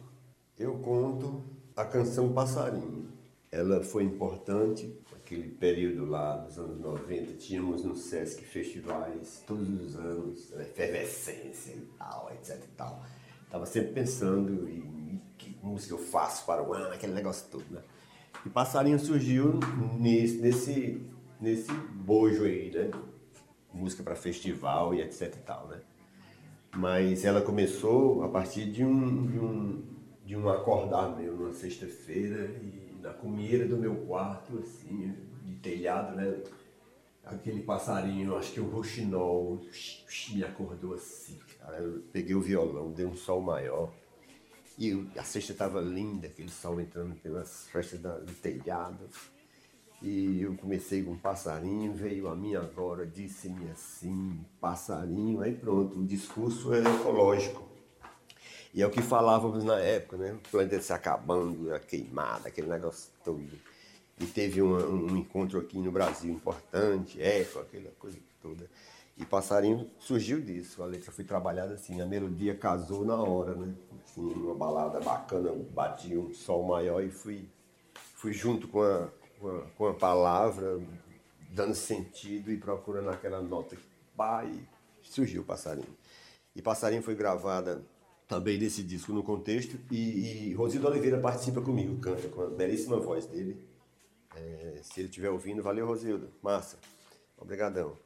eu 0.60 0.80
conto 0.80 1.42
a 1.74 1.86
canção 1.86 2.34
Passarinho. 2.34 3.08
Ela 3.50 3.82
foi 3.82 4.04
importante 4.04 4.94
naquele 5.10 5.48
período 5.52 6.06
lá 6.06 6.36
dos 6.36 6.60
anos 6.60 6.78
90. 6.82 7.38
Tínhamos 7.38 7.86
no 7.86 7.96
Sesc 7.96 8.44
festivais 8.44 9.42
todos 9.48 9.70
os 9.70 9.96
anos, 9.96 10.52
efervescência 10.52 11.76
e 11.76 11.88
tal, 11.98 12.30
etc 12.34 12.62
e 12.62 12.68
tal. 12.76 13.06
Estava 13.46 13.66
sempre 13.66 13.94
pensando 13.94 14.68
em 14.68 15.22
que 15.38 15.58
música 15.64 15.94
eu 15.94 16.00
faço 16.00 16.46
para 16.46 16.62
o 16.62 16.74
ano, 16.74 16.94
aquele 16.94 17.14
negócio 17.14 17.50
todo, 17.50 17.66
né? 17.72 17.82
E 18.46 18.50
Passarinho 18.50 19.00
surgiu 19.00 19.62
nesse, 19.98 20.40
nesse, 20.40 21.10
nesse 21.40 21.72
bojo 21.72 22.44
aí, 22.44 22.70
né? 22.70 22.92
Música 23.74 24.04
para 24.04 24.18
festival 24.18 24.94
e 24.94 25.02
etc 25.02 25.34
e 25.34 25.40
tal, 25.40 25.70
né? 25.70 25.80
Mas 26.78 27.26
ela 27.26 27.42
começou 27.42 28.24
a 28.24 28.30
partir 28.30 28.72
de 28.72 28.86
um, 28.86 29.26
de 29.26 29.40
um, 29.40 29.84
de 30.24 30.38
um 30.38 30.48
acordar 30.48 31.18
meu 31.18 31.36
numa 31.36 31.52
sexta-feira 31.52 32.52
e 32.62 33.02
na 33.02 33.12
comieira 33.12 33.68
do 33.68 33.78
meu 33.78 33.96
quarto, 34.06 34.60
assim, 34.60 35.16
de 35.44 35.56
telhado, 35.56 36.16
né? 36.16 36.40
Aquele 37.26 37.64
passarinho, 37.64 38.38
acho 38.38 38.54
que 38.54 38.60
o 38.60 38.70
roxinol, 38.70 39.60
me 40.32 40.44
acordou 40.44 40.94
assim, 40.94 41.40
cara. 41.60 41.80
Eu 41.80 42.04
peguei 42.14 42.36
o 42.36 42.42
violão, 42.42 42.92
dei 42.92 43.08
um 43.08 43.16
sol 43.16 43.42
maior. 43.42 43.92
E 44.78 45.10
a 45.18 45.24
sexta 45.24 45.54
estava 45.54 45.82
linda, 45.82 46.28
aquele 46.28 46.52
sol 46.52 46.80
entrando 46.80 47.16
pelas 47.16 47.68
festas 47.70 48.00
do 48.00 48.34
telhado. 48.40 49.10
E 50.02 50.42
eu 50.42 50.56
comecei 50.56 51.04
com 51.04 51.12
um 51.12 51.18
passarinho, 51.18 51.92
veio 51.92 52.28
a 52.28 52.36
mim 52.36 52.56
agora, 52.56 53.06
disse-me 53.06 53.70
assim, 53.72 54.40
passarinho, 54.62 55.42
aí 55.42 55.56
pronto, 55.56 56.00
o 56.00 56.06
discurso 56.06 56.72
é 56.74 56.80
ecológico. 56.80 57.68
E 58.74 58.82
é 58.84 58.86
o 58.86 58.92
que 58.92 59.02
falávamos 59.02 59.64
na 59.64 59.80
época, 59.80 60.18
né? 60.18 60.34
O 60.34 60.50
planeta 60.52 60.80
se 60.80 60.94
acabando, 60.94 61.74
a 61.74 61.80
queimada, 61.80 62.48
aquele 62.48 62.68
negócio 62.68 63.12
todo. 63.24 63.50
E 64.20 64.26
teve 64.26 64.62
um, 64.62 64.76
um 64.76 65.18
encontro 65.18 65.60
aqui 65.60 65.80
no 65.80 65.92
Brasil 65.92 66.32
importante, 66.32 67.20
eco, 67.20 67.60
aquela 67.60 67.90
coisa 67.98 68.20
toda. 68.40 68.70
E 69.18 69.26
passarinho 69.26 69.90
surgiu 69.98 70.40
disso. 70.40 70.84
A 70.84 70.86
letra 70.86 71.12
foi 71.12 71.24
trabalhada 71.24 71.74
assim, 71.74 72.02
a 72.02 72.06
melodia 72.06 72.54
casou 72.54 73.04
na 73.04 73.16
hora, 73.16 73.56
né? 73.56 73.74
Assim, 74.04 74.22
uma 74.22 74.54
balada 74.54 75.00
bacana, 75.00 75.52
bati 75.74 76.16
um 76.16 76.32
sol 76.32 76.68
maior 76.68 77.04
e 77.04 77.10
fui, 77.10 77.50
fui 78.14 78.32
junto 78.32 78.68
com 78.68 78.84
a, 78.84 79.10
com 79.40 79.50
a, 79.50 79.62
com 79.78 79.88
a 79.88 79.94
palavra, 79.94 80.80
dando 81.52 81.76
sentido 81.76 82.52
e 82.52 82.58
procurando 82.58 83.10
aquela 83.10 83.42
nota 83.42 83.76
que 83.76 83.84
pá, 84.16 84.44
e 84.46 84.62
surgiu 85.02 85.42
o 85.42 85.46
passarinho. 85.46 85.96
E 86.56 86.62
passarinho 86.62 87.04
foi 87.04 87.16
gravada 87.16 87.84
também 88.28 88.60
desse 88.60 88.84
disco 88.84 89.14
no 89.14 89.24
contexto 89.24 89.80
e, 89.90 90.50
e 90.50 90.54
Rosildo 90.54 90.88
Oliveira 90.88 91.20
participa 91.20 91.62
comigo, 91.62 91.98
canta 92.00 92.28
com 92.28 92.42
a 92.42 92.48
belíssima 92.48 93.00
voz 93.00 93.26
dele. 93.26 93.64
É, 94.36 94.80
se 94.84 95.00
ele 95.00 95.08
estiver 95.08 95.30
ouvindo, 95.30 95.64
valeu 95.64 95.86
Rosildo, 95.86 96.30
massa, 96.42 96.78
obrigadão. 97.38 97.98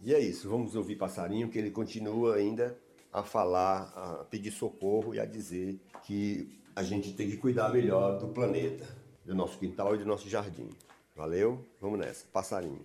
E 0.00 0.14
é 0.14 0.18
isso, 0.18 0.48
vamos 0.48 0.74
ouvir 0.74 0.96
Passarinho, 0.96 1.50
que 1.50 1.58
ele 1.58 1.70
continua 1.70 2.36
ainda 2.36 2.76
a 3.12 3.22
falar, 3.22 3.92
a 3.94 4.24
pedir 4.24 4.50
socorro 4.50 5.14
e 5.14 5.20
a 5.20 5.26
dizer 5.26 5.78
que 6.04 6.48
a 6.74 6.82
gente 6.82 7.12
tem 7.12 7.28
que 7.28 7.36
cuidar 7.36 7.70
melhor 7.70 8.18
do 8.18 8.28
planeta 8.28 8.99
do 9.24 9.34
nosso 9.34 9.58
quintal 9.58 9.94
e 9.94 9.98
do 9.98 10.06
nosso 10.06 10.28
jardim. 10.28 10.70
Valeu? 11.14 11.64
Vamos 11.80 11.98
nessa. 11.98 12.26
Passarinho. 12.32 12.84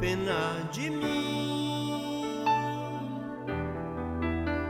Pena 0.00 0.68
de 0.72 0.90
mim. 0.90 2.44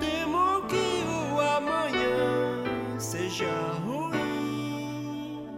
Temo 0.01 0.63
que 0.69 1.05
o 1.07 1.41
amanhã 1.41 2.99
seja 2.99 3.47
ruim. 3.85 5.57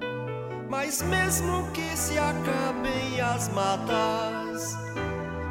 Mas 0.69 1.03
mesmo 1.03 1.71
que 1.73 1.97
se 1.97 2.19
acabem 2.19 3.21
as 3.21 3.49
matas, 3.49 4.77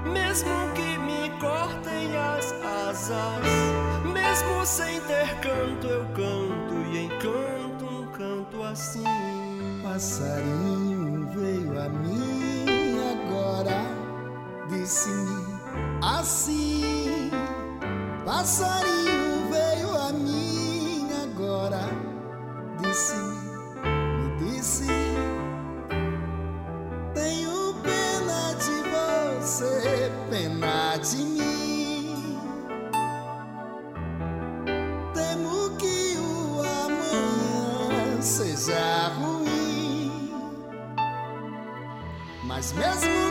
mesmo 0.06 0.72
que 0.74 0.98
me 1.00 1.30
cortem 1.40 2.16
as 2.18 2.54
asas, 2.88 3.46
mesmo 4.14 4.66
sem 4.66 5.00
ter 5.02 5.36
canto, 5.40 5.88
eu 5.88 6.06
canto 6.14 6.76
e 6.92 7.06
encanto 7.06 7.86
um 7.86 8.08
canto 8.12 8.64
assim. 8.64 9.04
Passarinho 9.84 11.28
veio 11.34 11.80
a 11.80 11.90
mim 11.90 12.49
agora, 13.60 13.86
disse-me 14.70 15.60
assim. 16.02 17.30
Passarinho 18.26 19.50
veio 19.52 19.98
a 19.98 20.14
mim 20.14 21.10
agora, 21.24 21.82
disse-me, 22.82 23.36
me 23.84 24.38
disse. 24.38 24.86
Tenho 27.14 27.74
pena 27.84 28.54
de 28.56 29.42
você, 29.42 30.12
pena 30.30 30.98
de 30.98 31.18
mim. 31.18 32.40
Temo 35.14 35.76
que 35.78 36.18
o 36.18 36.62
amanhã 36.62 38.22
seja 38.22 39.10
ruim. 39.18 40.32
Mas 42.44 42.74
mesmo 42.74 43.29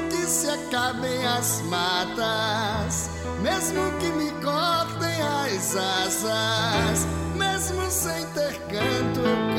acabem 0.67 1.25
as 1.27 1.63
matas, 1.63 3.11
mesmo 3.41 3.81
que 3.99 4.07
me 4.13 4.31
cortem 4.43 5.21
as 5.23 5.77
asas, 5.77 7.07
mesmo 7.35 7.91
sem 7.91 8.27
ter 8.33 8.59
canto, 8.69 9.21
eu 9.21 9.37
canto 9.55 9.58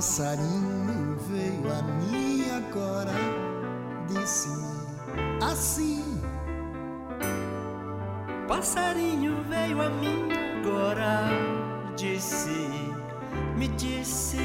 passarinho 0.00 1.14
veio 1.28 1.70
a 1.70 1.82
mim 1.82 2.42
agora, 2.56 3.12
disse-me 4.08 5.44
assim. 5.44 6.18
Passarinho 8.48 9.44
veio 9.50 9.82
a 9.82 9.90
mim 9.90 10.30
agora, 10.32 11.28
disse, 11.98 12.66
me 13.58 13.68
disse. 13.76 14.38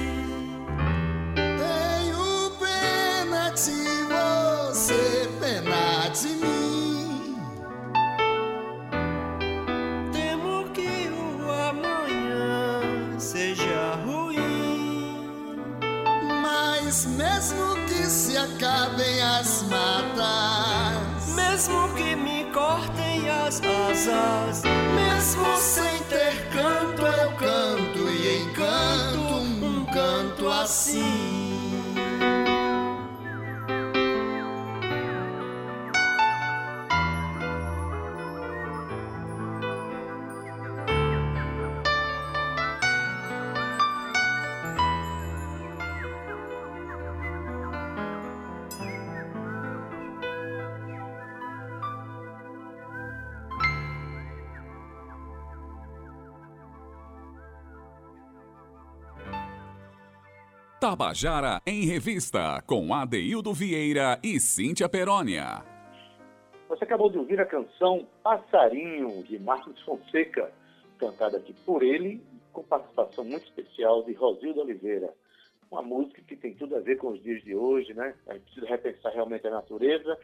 Tenho 1.34 2.52
pena 2.60 3.50
de 3.52 4.04
você, 4.12 5.30
pena 5.40 6.10
de 6.10 6.28
mim. 6.36 6.55
Canto 30.68 31.35
Tabajara 60.88 61.60
em 61.66 61.84
Revista, 61.88 62.62
com 62.68 62.94
Adeildo 62.94 63.52
Vieira 63.52 64.20
e 64.24 64.40
Cíntia 64.40 64.88
Perónia. 64.88 65.66
Você 66.70 66.84
acabou 66.84 67.10
de 67.10 67.18
ouvir 67.18 67.42
a 67.42 67.46
canção 67.48 68.08
Passarinho, 68.22 69.24
de 69.24 69.40
Marcos 69.40 69.82
Fonseca, 69.82 70.52
cantada 71.00 71.38
aqui 71.38 71.56
por 71.66 71.82
ele, 71.82 72.22
com 72.54 72.62
participação 72.62 73.24
muito 73.24 73.48
especial 73.48 74.04
de 74.04 74.14
Rosildo 74.14 74.62
Oliveira. 74.62 75.12
Uma 75.72 75.82
música 75.82 76.22
que 76.22 76.36
tem 76.36 76.54
tudo 76.54 76.76
a 76.76 76.80
ver 76.82 76.98
com 76.98 77.08
os 77.08 77.24
dias 77.24 77.44
de 77.44 77.56
hoje, 77.56 77.92
né? 77.96 78.14
A 78.28 78.34
gente 78.34 78.44
precisa 78.44 78.68
repensar 78.68 79.12
realmente 79.12 79.48
a 79.48 79.50
natureza. 79.50 80.16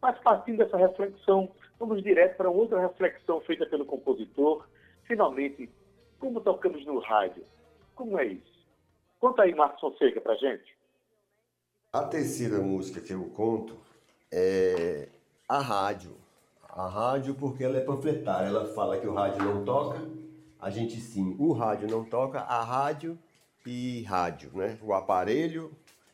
Mas 0.00 0.18
partindo 0.20 0.64
dessa 0.64 0.78
reflexão, 0.78 1.50
vamos 1.78 2.02
direto 2.02 2.38
para 2.38 2.48
outra 2.48 2.80
reflexão 2.80 3.42
feita 3.42 3.66
pelo 3.66 3.84
compositor. 3.84 4.66
Finalmente, 5.04 5.68
como 6.18 6.40
tocamos 6.40 6.86
no 6.86 7.00
rádio? 7.00 7.44
Como 7.94 8.18
é 8.18 8.24
isso? 8.28 8.59
Conta 9.20 9.42
aí, 9.42 9.54
Marcos 9.54 9.80
Fonseca, 9.80 10.18
pra 10.20 10.34
gente. 10.34 10.74
A 11.92 12.04
terceira 12.04 12.58
música 12.58 13.02
que 13.02 13.12
eu 13.12 13.24
conto 13.30 13.76
é 14.32 15.08
a 15.46 15.58
rádio. 15.58 16.16
A 16.66 16.88
rádio 16.88 17.34
porque 17.34 17.62
ela 17.62 17.76
é 17.76 17.80
panfletária. 17.80 18.48
Ela 18.48 18.64
fala 18.72 18.98
que 18.98 19.06
o 19.06 19.12
rádio 19.12 19.44
não 19.44 19.62
toca, 19.62 20.00
a 20.58 20.70
gente 20.70 20.98
sim. 21.00 21.36
O 21.38 21.52
rádio 21.52 21.86
não 21.86 22.02
toca, 22.02 22.40
a 22.40 22.64
rádio 22.64 23.18
e 23.66 24.02
rádio, 24.04 24.52
né? 24.54 24.78
O 24.80 24.94
aparelho, 24.94 25.70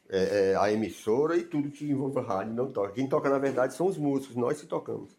é, 0.08 0.52
é, 0.52 0.56
a 0.56 0.72
emissora 0.72 1.36
e 1.36 1.44
tudo 1.44 1.70
que 1.70 1.84
envolve 1.84 2.18
a 2.18 2.22
rádio 2.22 2.54
não 2.54 2.72
toca. 2.72 2.92
Quem 2.92 3.08
toca, 3.08 3.30
na 3.30 3.38
verdade, 3.38 3.74
são 3.74 3.86
os 3.86 3.96
músicos, 3.96 4.34
nós 4.34 4.60
que 4.60 4.66
tocamos. 4.66 5.16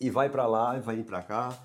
E 0.00 0.08
vai 0.08 0.28
para 0.28 0.46
lá, 0.46 0.78
vai 0.78 1.02
para 1.02 1.22
cá. 1.22 1.58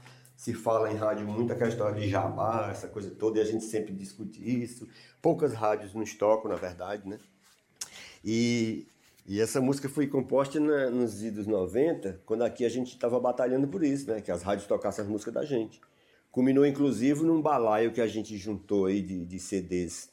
Se 0.44 0.54
fala 0.54 0.92
em 0.92 0.98
rádio 0.98 1.26
muita 1.26 1.56
questão 1.56 1.90
de 1.94 2.10
jabá, 2.10 2.68
essa 2.70 2.90
coisa 2.90 3.10
toda, 3.10 3.40
e 3.40 3.42
a 3.42 3.46
gente 3.46 3.64
sempre 3.64 3.94
discute 3.94 4.42
isso. 4.44 4.86
Poucas 5.22 5.54
rádios 5.54 5.94
nos 5.94 6.14
tocam, 6.16 6.52
na 6.52 6.58
verdade, 6.58 7.08
né? 7.08 7.18
E, 8.26 8.86
e 9.26 9.40
essa 9.40 9.62
música 9.62 9.88
foi 9.88 10.06
composta 10.06 10.60
na, 10.60 10.90
nos 10.90 11.24
idos 11.24 11.48
90, 11.48 12.20
quando 12.26 12.42
aqui 12.42 12.66
a 12.66 12.70
gente 12.70 12.90
estava 12.90 13.18
batalhando 13.22 13.70
por 13.70 13.86
isso, 13.86 14.12
né? 14.12 14.20
Que 14.20 14.34
as 14.34 14.44
rádios 14.44 14.68
tocassem 14.68 15.06
as 15.06 15.10
músicas 15.10 15.34
da 15.34 15.46
gente. 15.46 15.80
Culminou, 16.30 16.66
inclusive, 16.66 17.24
num 17.24 17.42
balaio 17.42 17.94
que 17.94 18.02
a 18.02 18.08
gente 18.08 18.36
juntou 18.36 18.88
aí 18.88 19.02
de, 19.02 19.26
de 19.26 19.40
CDs 19.40 20.10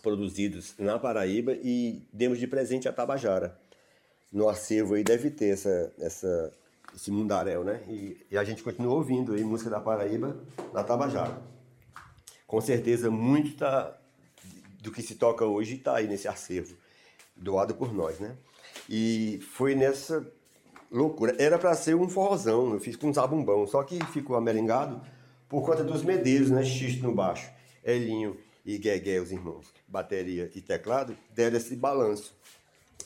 produzidos 0.00 0.76
na 0.78 0.98
Paraíba 0.98 1.52
e 1.62 2.08
demos 2.10 2.38
de 2.38 2.46
presente 2.46 2.88
a 2.88 2.92
Tabajara. 2.94 3.54
No 4.32 4.48
acervo 4.48 4.94
aí 4.94 5.04
deve 5.04 5.30
ter 5.30 5.50
essa, 5.50 5.92
essa, 5.98 6.54
esse 6.98 7.12
mundaréu, 7.12 7.62
né? 7.62 7.80
E, 7.88 8.26
e 8.28 8.36
a 8.36 8.42
gente 8.42 8.60
continua 8.60 8.92
ouvindo 8.92 9.32
aí 9.32 9.44
música 9.44 9.70
da 9.70 9.78
Paraíba 9.78 10.36
na 10.74 10.82
Tabajara. 10.82 11.40
Com 12.44 12.60
certeza, 12.60 13.08
muito 13.08 13.56
tá, 13.56 13.96
do 14.82 14.90
que 14.90 15.00
se 15.00 15.14
toca 15.14 15.44
hoje 15.44 15.76
está 15.76 15.96
aí 15.96 16.08
nesse 16.08 16.26
acervo, 16.26 16.74
doado 17.36 17.76
por 17.76 17.94
nós, 17.94 18.18
né? 18.18 18.36
E 18.90 19.38
foi 19.52 19.76
nessa 19.76 20.26
loucura. 20.90 21.36
Era 21.38 21.56
para 21.56 21.72
ser 21.74 21.94
um 21.94 22.08
forrozão, 22.08 22.72
eu 22.72 22.80
fiz 22.80 22.96
com 22.96 23.10
um 23.10 23.14
zabumbão, 23.14 23.64
só 23.64 23.84
que 23.84 24.04
ficou 24.06 24.34
amelengado 24.34 25.00
por 25.48 25.64
conta 25.64 25.84
dos 25.84 26.02
medeiros, 26.02 26.50
né? 26.50 26.64
Xisto 26.64 27.04
no 27.04 27.14
baixo, 27.14 27.48
Elinho 27.84 28.36
e 28.66 28.76
Guegué, 28.76 29.20
os 29.20 29.30
irmãos, 29.30 29.72
bateria 29.86 30.50
e 30.52 30.60
teclado, 30.60 31.16
deram 31.32 31.56
esse 31.58 31.76
balanço. 31.76 32.36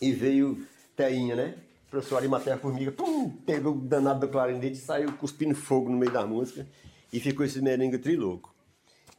E 0.01 0.13
veio 0.13 0.67
Teinha, 0.97 1.37
né? 1.37 1.59
Professor 1.93 2.17
Arimatea 2.17 2.57
Formiga, 2.57 2.91
pum, 2.91 3.29
pegou 3.29 3.75
o 3.75 3.79
danado 3.79 4.21
do 4.21 4.29
clarinete 4.29 4.79
e 4.79 4.81
saiu 4.81 5.13
cuspindo 5.13 5.55
fogo 5.55 5.91
no 5.91 5.99
meio 5.99 6.11
da 6.11 6.27
música 6.27 6.67
e 7.13 7.21
ficou 7.21 7.45
esse 7.45 7.61
merengue 7.61 7.99
trilouco. 7.99 8.55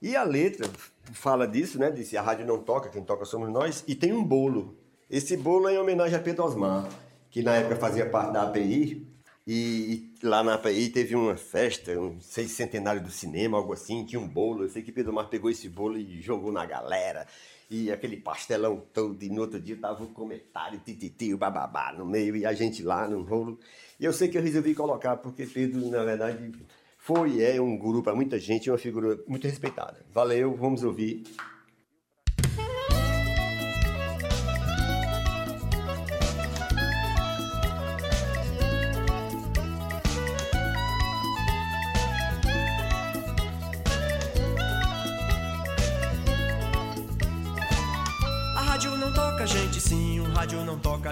E 0.02 0.16
a 0.16 0.24
letra 0.24 0.68
fala 1.14 1.48
disso, 1.48 1.78
né? 1.78 1.92
Disse 1.92 2.18
a 2.18 2.22
rádio 2.24 2.48
não 2.48 2.58
toca, 2.58 2.90
quem 2.90 3.04
toca 3.04 3.26
somos 3.26 3.52
nós, 3.52 3.84
e 3.88 3.94
tem 3.94 4.12
um 4.12 4.24
bolo. 4.24 4.76
Esse 5.08 5.38
bolo 5.38 5.70
é 5.70 5.76
em 5.76 5.78
homenagem 5.78 6.16
a 6.16 6.20
Pedro 6.20 6.46
Osmar, 6.46 6.90
que 7.30 7.44
na 7.44 7.58
época 7.58 7.76
fazia 7.76 8.10
parte 8.10 8.34
da 8.34 8.42
API, 8.42 9.08
e 9.46 10.12
lá 10.24 10.44
na 10.44 10.56
API 10.56 10.90
teve 10.90 11.16
uma 11.16 11.38
festa, 11.38 11.92
um 11.92 12.20
seis 12.20 12.54
centenário 12.54 13.04
do 13.04 13.12
cinema, 13.12 13.56
algo 13.56 13.74
assim, 13.74 14.04
tinha 14.04 14.20
um 14.20 14.28
bolo. 14.28 14.64
Eu 14.64 14.70
sei 14.70 14.82
que 14.82 14.92
Pedro 14.92 15.12
Osmar 15.12 15.30
pegou 15.30 15.52
esse 15.52 15.70
bolo 15.70 15.96
e 15.96 16.20
jogou 16.24 16.52
na 16.52 16.66
galera. 16.66 17.28
E 17.76 17.92
aquele 17.92 18.18
pastelão 18.18 18.84
todo, 18.94 19.24
e 19.24 19.30
no 19.30 19.42
outro 19.42 19.60
dia 19.60 19.76
tava 19.76 20.04
o 20.04 20.08
comentário, 20.10 20.80
tititi, 20.86 21.34
o 21.34 21.40
bababá 21.40 21.92
no 21.92 22.06
meio, 22.06 22.36
e 22.36 22.46
a 22.46 22.54
gente 22.54 22.84
lá 22.84 23.08
no 23.08 23.24
rolo. 23.24 23.58
E 24.00 24.06
eu 24.06 24.14
sei 24.14 24.28
que 24.28 24.38
eu 24.38 24.44
resolvi 24.44 24.76
colocar, 24.76 25.18
porque 25.18 25.44
Pedro, 25.48 25.90
na 25.90 26.04
verdade, 26.04 26.52
foi 27.00 27.42
é 27.42 27.60
um 27.60 27.76
guru 27.76 28.04
para 28.04 28.14
muita 28.14 28.38
gente, 28.38 28.70
uma 28.70 28.78
figura 28.78 29.18
muito 29.28 29.48
respeitada. 29.48 30.06
Valeu, 30.12 30.56
vamos 30.56 30.84
ouvir. 30.84 31.24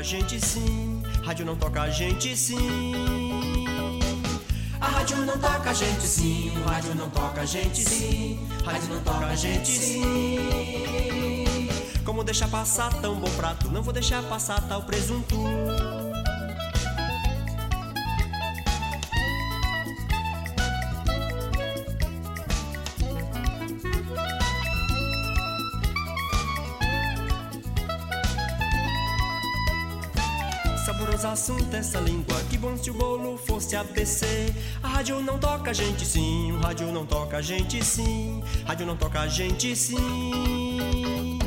A 0.01 0.03
gente 0.03 0.43
sim, 0.43 1.03
rádio 1.23 1.45
não 1.45 1.55
toca 1.55 1.79
a 1.79 1.89
gente 1.91 2.35
sim. 2.35 2.57
A 4.79 4.87
rádio 4.87 5.17
não 5.17 5.37
toca 5.37 5.69
a 5.69 5.73
gente 5.75 6.07
sim, 6.07 6.51
o 6.57 6.67
rádio 6.67 6.95
não 6.95 7.07
toca 7.11 7.41
a 7.41 7.45
gente 7.45 7.87
sim, 7.87 8.39
rádio 8.65 8.95
não 8.95 8.99
toca 9.03 9.27
a 9.27 9.35
gente 9.35 9.69
sim. 9.69 10.39
Como 12.03 12.23
deixar 12.23 12.47
passar 12.47 12.91
tão 12.99 13.13
bom 13.13 13.29
prato? 13.37 13.69
Não 13.69 13.83
vou 13.83 13.93
deixar 13.93 14.23
passar 14.23 14.67
tal 14.67 14.81
presunto. 14.81 15.35
Assunto 31.81 31.97
essa 31.97 31.99
língua. 31.99 32.41
Que 32.49 32.57
bom 32.57 32.77
se 32.77 32.89
o 32.89 32.93
bolo 32.93 33.37
fosse 33.37 33.75
ABC. 33.75 34.53
A 34.81 34.87
rádio 34.87 35.19
não 35.21 35.37
toca 35.37 35.71
a 35.71 35.73
gente 35.73 36.05
sim, 36.05 36.51
o 36.51 36.59
rádio 36.59 36.91
não 36.91 37.05
toca 37.05 37.37
a 37.37 37.41
gente 37.41 37.83
sim. 37.83 38.41
Rádio 38.65 38.85
não 38.85 38.95
toca 38.95 39.19
a 39.19 39.27
gente 39.27 39.75
sim. 39.75 41.39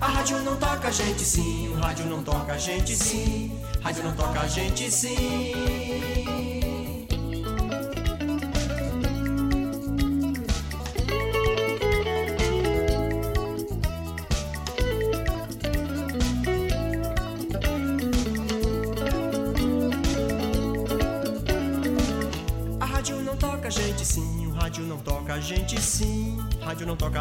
A 0.00 0.06
rádio 0.06 0.38
não 0.42 0.56
toca 0.56 0.88
a 0.88 0.90
gente 0.90 1.20
sim, 1.20 1.68
o 1.68 1.74
rádio 1.74 2.06
não 2.06 2.22
toca 2.22 2.54
a 2.54 2.58
gente 2.58 2.96
sim. 2.96 3.52
Rádio 3.82 4.02
não 4.02 4.14
toca 4.14 4.40
a 4.40 4.48
gente 4.48 4.90
sim. 4.90 5.79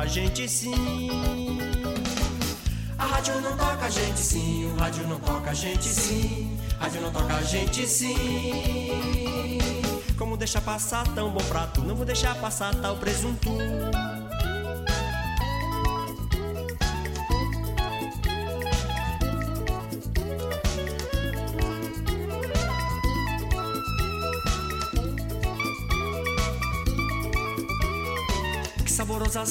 Gente 0.09 0.49
sim. 0.49 1.59
A 2.97 3.05
rádio 3.05 3.39
não 3.41 3.55
toca 3.55 3.85
a 3.85 3.89
gente 3.89 4.19
sim, 4.19 4.65
o 4.65 4.75
rádio 4.75 5.07
não 5.07 5.19
toca 5.19 5.51
a 5.51 5.53
gente 5.53 5.85
sim, 5.85 6.57
rádio 6.79 7.01
não 7.01 7.11
toca 7.11 7.35
a 7.35 7.43
gente 7.43 7.87
sim. 7.87 9.59
Como 10.17 10.35
deixar 10.35 10.61
passar 10.61 11.07
tão 11.13 11.29
bom 11.29 11.43
prato, 11.45 11.81
não 11.81 11.95
vou 11.95 12.05
deixar 12.05 12.35
passar 12.41 12.73
tal 12.75 12.97
presunto. 12.97 13.49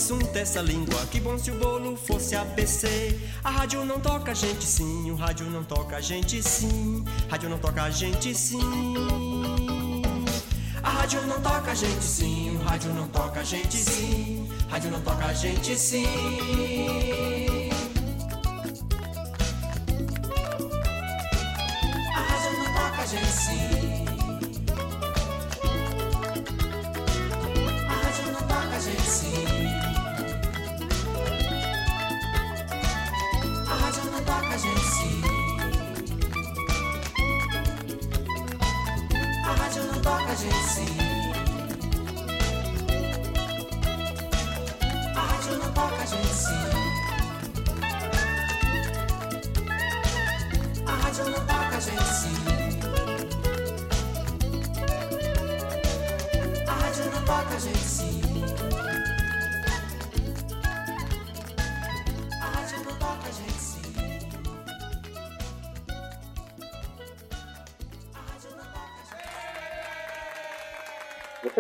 Assunto 0.08 0.34
essa 0.36 0.62
língua. 0.62 1.06
Que 1.10 1.20
bom 1.20 1.36
se 1.38 1.50
o 1.50 1.58
bolo 1.58 1.94
fosse 1.94 2.34
ABC. 2.34 3.14
A 3.44 3.50
rádio 3.50 3.84
não 3.84 4.00
toca 4.00 4.30
a 4.30 4.34
gente 4.34 4.64
sim, 4.64 5.10
o 5.10 5.14
rádio 5.14 5.50
não 5.50 5.62
toca 5.62 5.96
a 5.96 6.00
gente 6.00 6.42
sim. 6.42 7.04
Rádio 7.28 7.50
não 7.50 7.58
toca 7.58 7.82
a 7.82 7.90
gente 7.90 8.34
sim. 8.34 8.58
A 10.82 10.88
rádio 10.88 11.20
não 11.26 11.40
toca 11.42 11.72
a 11.72 11.74
gente 11.74 12.02
sim, 12.02 12.56
o 12.56 12.62
rádio 12.64 12.94
não 12.94 13.08
toca 13.08 13.40
a 13.40 13.44
gente 13.44 13.76
sim. 13.76 14.48
Rádio 14.70 14.90
não 14.90 15.00
toca 15.02 15.26
a 15.26 15.34
gente 15.34 15.78
sim. 15.78 17.27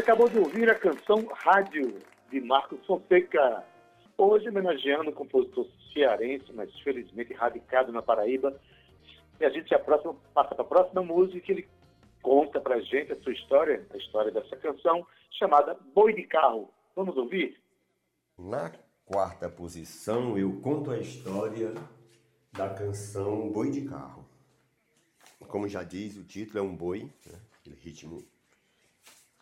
Acabou 0.08 0.26
de 0.26 0.38
ouvir 0.38 0.70
a 0.70 0.74
canção 0.74 1.26
Rádio, 1.34 1.98
de 2.30 2.40
Marcos 2.40 2.78
Fonseca. 2.86 3.62
Hoje 4.16 4.48
homenageando 4.48 5.10
o 5.10 5.12
compositor 5.12 5.66
cearense, 5.92 6.50
mas 6.54 6.74
felizmente 6.80 7.34
radicado 7.34 7.92
na 7.92 8.00
Paraíba. 8.00 8.58
E 9.40 9.44
a 9.44 9.50
gente 9.50 9.76
próxima, 9.78 10.14
passa 10.34 10.54
para 10.54 10.64
a 10.64 10.68
próxima 10.68 11.02
música 11.02 11.40
que 11.40 11.52
ele 11.52 11.68
conta 12.22 12.60
para 12.60 12.76
a 12.76 12.80
gente 12.80 13.12
a 13.12 13.22
sua 13.22 13.32
história, 13.32 13.86
a 13.90 13.96
história 13.96 14.32
dessa 14.32 14.56
canção, 14.56 15.06
chamada 15.30 15.78
Boi 15.94 16.12
de 16.12 16.24
Carro. 16.24 16.70
Vamos 16.94 17.16
ouvir? 17.16 17.60
Na 18.36 18.72
quarta 19.06 19.48
posição, 19.48 20.36
eu 20.36 20.60
conto 20.60 20.90
a 20.90 20.98
história 20.98 21.72
da 22.52 22.68
canção 22.68 23.50
Boi 23.50 23.70
de 23.70 23.82
Carro. 23.82 24.26
Como 25.46 25.68
já 25.68 25.82
diz, 25.82 26.16
o 26.16 26.24
título 26.24 26.58
é 26.58 26.62
um 26.62 26.76
boi, 26.76 27.04
né? 27.24 27.40
aquele 27.60 27.76
ritmo 27.76 28.22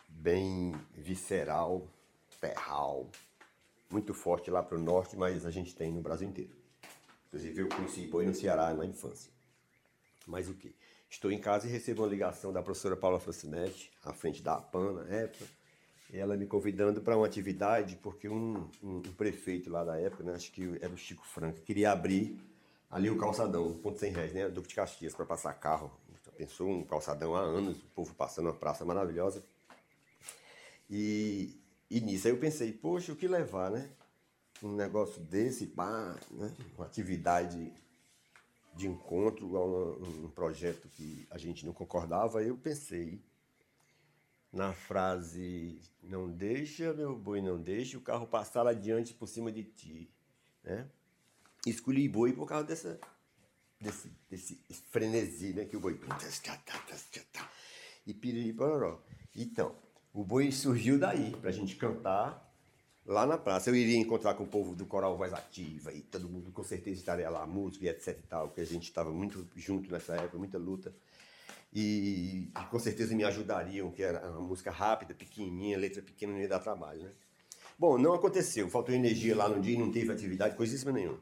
bem 0.07 0.73
visceral, 0.93 1.87
terral, 2.39 3.09
muito 3.91 4.13
forte 4.13 4.49
lá 4.49 4.63
para 4.63 4.77
o 4.77 4.81
norte, 4.81 5.17
mas 5.17 5.45
a 5.45 5.51
gente 5.51 5.75
tem 5.75 5.91
no 5.91 6.01
Brasil 6.01 6.29
inteiro. 6.29 6.55
Inclusive 7.27 7.61
eu 7.61 7.69
conheci 7.69 8.07
boi 8.07 8.25
no 8.25 8.33
Ceará 8.33 8.73
na 8.73 8.85
infância. 8.85 9.36
Mas 10.27 10.49
o 10.49 10.53
que? 10.53 10.75
Estou 11.09 11.31
em 11.31 11.39
casa 11.39 11.67
e 11.67 11.71
recebo 11.71 12.03
uma 12.03 12.09
ligação 12.09 12.51
da 12.51 12.61
professora 12.61 12.97
Paula 12.97 13.19
Francinetti, 13.19 13.89
à 14.03 14.11
frente 14.11 14.43
da 14.43 14.55
APAN 14.55 14.91
na 14.91 15.15
época, 15.15 15.45
ela 16.13 16.37
me 16.37 16.45
convidando 16.45 17.01
para 17.01 17.17
uma 17.17 17.25
atividade, 17.25 17.97
porque 17.97 18.29
um, 18.29 18.69
um, 18.83 18.97
um, 18.97 19.01
prefeito 19.01 19.69
lá 19.69 19.83
da 19.83 19.99
época, 19.99 20.23
né, 20.23 20.33
acho 20.33 20.51
que 20.51 20.77
era 20.81 20.93
o 20.93 20.97
Chico 20.97 21.25
Franco, 21.25 21.61
queria 21.61 21.91
abrir 21.91 22.39
ali 22.89 23.09
o 23.09 23.17
calçadão, 23.17 23.73
ponto 23.73 23.99
sem 23.99 24.11
réis, 24.11 24.33
né, 24.33 24.47
Duque 24.49 24.69
de 24.69 24.75
Caxias, 24.75 25.13
para 25.13 25.25
passar 25.25 25.53
carro. 25.53 25.91
Pensou 26.37 26.69
um 26.69 26.83
calçadão 26.83 27.35
há 27.35 27.39
anos, 27.39 27.77
o 27.77 27.87
povo 27.95 28.13
passando 28.13 28.45
uma 28.45 28.53
praça 28.53 28.85
maravilhosa. 28.85 29.43
E, 30.87 31.59
e 31.89 31.99
nisso 31.99 32.27
aí 32.27 32.33
eu 32.33 32.39
pensei, 32.39 32.71
poxa, 32.71 33.11
o 33.11 33.15
que 33.15 33.27
levar, 33.27 33.71
né? 33.71 33.89
Um 34.61 34.75
negócio 34.75 35.19
desse, 35.19 35.65
pá, 35.65 36.15
né? 36.29 36.53
uma 36.77 36.85
atividade 36.85 37.73
de 38.75 38.87
encontro 38.87 39.57
a 39.57 39.65
um, 39.65 40.25
um 40.25 40.29
projeto 40.29 40.87
que 40.89 41.27
a 41.29 41.37
gente 41.37 41.65
não 41.65 41.73
concordava, 41.73 42.43
eu 42.43 42.57
pensei 42.57 43.21
na 44.51 44.73
frase 44.73 45.81
não 46.01 46.29
deixa, 46.29 46.93
meu 46.93 47.15
boi, 47.15 47.41
não 47.41 47.61
deixa 47.61 47.97
o 47.97 48.01
carro 48.01 48.25
passar 48.25 48.65
adiante 48.65 49.13
por 49.13 49.27
cima 49.27 49.51
de 49.51 49.63
ti. 49.63 50.09
Né? 50.63 50.87
Escolhi 51.65 52.07
boi 52.07 52.33
por 52.33 52.47
causa 52.47 52.65
dessa, 52.65 52.99
desse, 53.79 54.11
desse 54.29 54.55
frenesi 54.89 55.53
né? 55.53 55.65
que 55.65 55.75
o 55.75 55.79
boi. 55.79 55.99
E 58.05 58.13
piriri. 58.13 58.55
Então, 59.35 59.75
o 60.13 60.23
boi 60.23 60.51
surgiu 60.51 60.97
daí, 60.97 61.31
para 61.31 61.49
a 61.49 61.53
gente 61.53 61.75
cantar 61.75 62.46
lá 63.07 63.25
na 63.25 63.37
praça. 63.37 63.69
Eu 63.69 63.75
iria 63.75 63.97
encontrar 63.97 64.33
com 64.33 64.43
o 64.43 64.47
povo 64.47 64.75
do 64.75 64.85
Coral 64.85 65.17
Voz 65.17 65.33
Ativa 65.33 65.93
e 65.93 66.01
todo 66.01 66.27
mundo 66.27 66.51
com 66.51 66.63
certeza 66.63 66.99
estaria 66.99 67.29
lá, 67.29 67.47
música 67.47 67.85
e 67.85 67.89
etc 67.89 68.09
e 68.09 68.27
tal, 68.27 68.47
porque 68.49 68.61
a 68.61 68.65
gente 68.65 68.83
estava 68.83 69.09
muito 69.09 69.47
junto 69.55 69.89
nessa 69.89 70.15
época, 70.15 70.37
muita 70.37 70.57
luta. 70.57 70.93
E, 71.73 72.49
e, 72.55 72.65
com 72.69 72.79
certeza 72.79 73.15
me 73.15 73.23
ajudariam, 73.23 73.91
que 73.91 74.03
era 74.03 74.29
uma 74.29 74.41
música 74.41 74.71
rápida, 74.71 75.13
pequenininha, 75.13 75.77
letra 75.77 76.01
pequena, 76.01 76.33
não 76.33 76.39
ia 76.39 76.47
dar 76.47 76.59
trabalho, 76.59 77.03
né? 77.03 77.11
Bom, 77.79 77.97
não 77.97 78.13
aconteceu, 78.13 78.67
faltou 78.69 78.93
energia 78.93 79.35
lá 79.35 79.47
no 79.47 79.61
dia 79.61 79.75
e 79.75 79.77
não 79.77 79.91
teve 79.91 80.11
atividade, 80.11 80.55
coisíssima 80.55 80.91
nenhuma. 80.91 81.19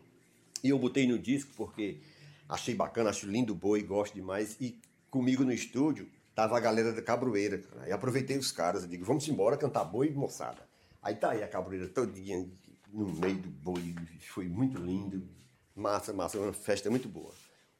E 0.63 0.69
eu 0.69 0.79
botei 0.79 1.05
no 1.05 1.19
disco 1.19 1.51
porque 1.57 1.99
achei 2.47 2.73
bacana, 2.73 3.09
acho 3.09 3.27
lindo 3.27 3.51
o 3.51 3.55
boi, 3.55 3.83
gosto 3.83 4.13
demais. 4.13 4.55
E 4.61 4.79
comigo 5.09 5.43
no 5.43 5.51
estúdio 5.51 6.07
tava 6.33 6.55
a 6.55 6.59
galera 6.59 6.93
da 6.93 7.01
Cabroeira, 7.01 7.57
cara. 7.57 7.89
E 7.89 7.91
aproveitei 7.91 8.37
os 8.37 8.51
caras, 8.51 8.83
eu 8.83 8.89
digo, 8.89 9.03
vamos 9.03 9.27
embora 9.27 9.57
cantar 9.57 9.83
boi, 9.83 10.11
moçada. 10.11 10.65
Aí 11.05 11.13
tá 11.13 11.29
aí 11.29 11.43
a 11.43 11.47
Cabroeira 11.47 11.87
todinha 11.87 12.49
no 12.91 13.05
meio 13.05 13.37
do 13.37 13.47
boi, 13.47 13.93
foi 14.21 14.47
muito 14.47 14.81
lindo, 14.81 15.29
massa, 15.75 16.11
massa, 16.11 16.39
uma 16.39 16.51
festa 16.51 16.89
muito 16.89 17.07
boa. 17.07 17.31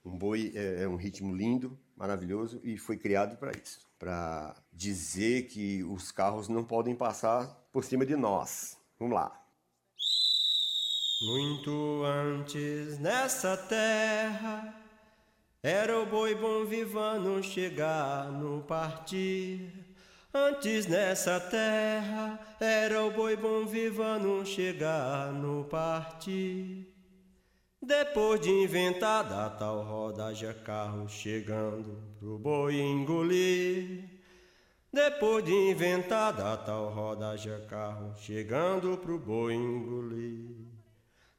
Um 0.06 0.16
boi 0.16 0.52
é, 0.54 0.84
é 0.84 0.88
um 0.88 0.96
ritmo 0.96 1.36
lindo, 1.36 1.76
maravilhoso 1.98 2.62
e 2.64 2.78
foi 2.78 2.98
criado 2.98 3.36
para 3.38 3.52
isso, 3.58 3.80
para 3.98 4.56
dizer 4.72 5.48
que 5.48 5.84
os 5.86 6.12
carros 6.12 6.48
não 6.48 6.64
podem 6.64 6.96
passar 6.96 7.48
por 7.72 7.84
cima 7.84 8.06
de 8.06 8.16
nós. 8.16 8.78
Vamos 9.00 9.16
lá. 9.16 9.44
Muito 11.24 12.04
antes 12.04 13.00
nessa 13.00 13.58
terra 13.58 14.80
era 15.64 16.00
o 16.00 16.06
boi 16.06 16.36
bom 16.36 16.64
vivano 16.64 17.42
chegar 17.42 18.32
no 18.32 18.62
partir. 18.62 19.85
Antes 20.38 20.86
nessa 20.86 21.40
terra 21.40 22.38
era 22.60 23.02
o 23.06 23.10
boi 23.10 23.38
bom 23.38 23.66
vivano 23.66 24.46
chegar 24.46 25.32
no 25.32 25.64
partir. 25.64 26.94
Depois 27.82 28.42
de 28.42 28.50
inventada 28.50 29.46
a 29.46 29.50
tal 29.50 29.82
rodagem, 29.82 30.54
carro 30.56 31.08
chegando 31.08 32.04
pro 32.20 32.38
boi 32.38 32.82
engolir. 32.82 34.10
Depois 34.92 35.46
de 35.46 35.54
inventada 35.54 36.52
a 36.52 36.58
tal 36.58 36.90
rodagem, 36.90 37.66
carro 37.70 38.14
chegando 38.18 38.98
pro 38.98 39.18
boi 39.18 39.54
engolir. 39.54 40.65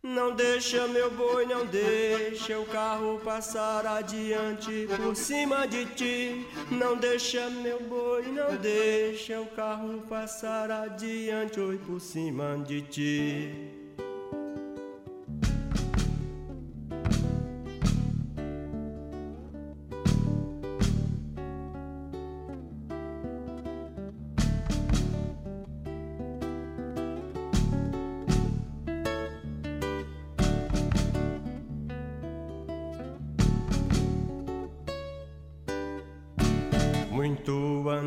Não 0.07 0.31
deixa 0.31 0.87
meu 0.87 1.11
boi, 1.11 1.45
não 1.47 1.67
deixa 1.67 2.57
o 2.61 2.65
carro 2.65 3.21
passar 3.25 3.85
adiante 3.85 4.87
por 4.97 5.17
cima 5.17 5.67
de 5.67 5.85
ti. 5.85 6.47
Não 6.71 6.97
deixa 6.97 7.51
meu 7.51 7.81
boi, 7.81 8.23
não 8.29 8.55
deixa 8.55 9.41
o 9.41 9.47
carro 9.47 10.01
passar 10.09 10.71
adiante 10.71 11.59
por 11.85 12.01
cima 12.01 12.57
de 12.65 12.83
ti. 12.83 13.76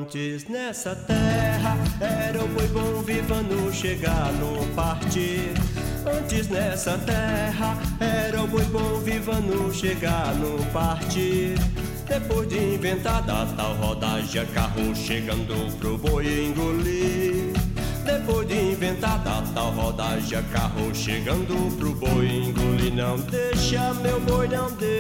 Antes 0.10 0.50
nessa 0.50 0.96
terra 0.96 1.78
era 2.02 2.44
o 2.44 2.48
boi 2.48 2.68
bom 2.70 3.04
vivando 3.04 3.72
chegar 3.72 4.34
no 4.34 4.66
partir. 4.74 5.54
Antes 6.04 6.48
nessa 6.48 6.98
terra 6.98 7.78
era 8.00 8.42
o 8.42 8.48
boi 8.48 8.66
bom 8.66 9.00
vivando 9.02 9.72
chegar 9.72 10.34
no 10.34 10.66
partir. 10.72 11.60
Depois 12.08 12.48
de 12.50 12.58
inventada 12.58 13.46
tal 13.56 13.76
rodagem, 13.76 14.48
carro 14.48 14.96
chegando 14.96 15.78
pro 15.78 15.96
boi 16.00 16.48
engolir. 16.48 17.54
Depois 18.04 18.48
de 18.48 18.72
inventada 18.72 19.44
tal 19.54 19.72
rodagem, 19.74 20.42
carro 20.52 20.96
chegando 20.96 21.78
pro 21.78 21.94
boi 21.94 22.26
engolir. 22.26 22.96
Não 22.96 23.16
deixa 23.16 23.94
meu 23.94 24.20
boi, 24.22 24.48
não 24.48 24.72
deixa 24.72 24.99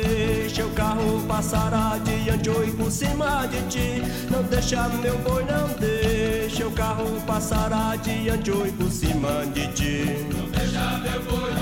o 0.57 0.69
carro 0.71 1.23
passar 1.27 1.73
adiante 1.73 2.49
ou 2.49 2.67
por 2.75 2.91
cima 2.91 3.45
de 3.47 3.61
ti. 3.69 4.01
Não 4.31 4.41
deixa 4.43 4.89
meu 4.89 5.17
boi, 5.19 5.45
não 5.45 5.67
deixa 5.77 6.67
o 6.67 6.71
carro 6.71 7.21
passar 7.27 7.71
adiante 7.71 8.51
ou 8.51 8.65
por 8.73 8.89
cima 8.89 9.45
de 9.53 9.67
ti. 9.73 10.25
Não 10.33 10.49
deixa 10.49 10.97
meu 10.97 11.21
boi, 11.23 11.58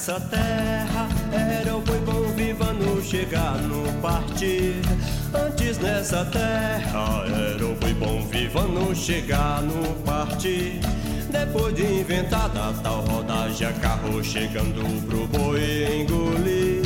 nessa 0.00 0.18
terra 0.30 1.08
era 1.30 1.76
o 1.76 1.82
boi 1.82 1.98
bom 1.98 2.22
vivando 2.34 3.02
chegar 3.02 3.58
no 3.58 3.82
partir. 4.00 4.80
Antes 5.34 5.78
nessa 5.78 6.24
terra 6.24 7.24
era 7.26 7.66
o 7.66 7.74
boi 7.74 7.92
bom 7.92 8.26
vivando 8.26 8.94
chegar 8.94 9.60
no 9.60 9.94
partir. 10.02 10.80
Depois 11.30 11.74
de 11.74 12.00
inventada 12.00 12.72
tal 12.82 13.02
rodagem, 13.02 13.74
carro 13.74 14.24
chegando 14.24 14.82
pro 15.06 15.26
boi 15.26 16.00
engolir. 16.00 16.79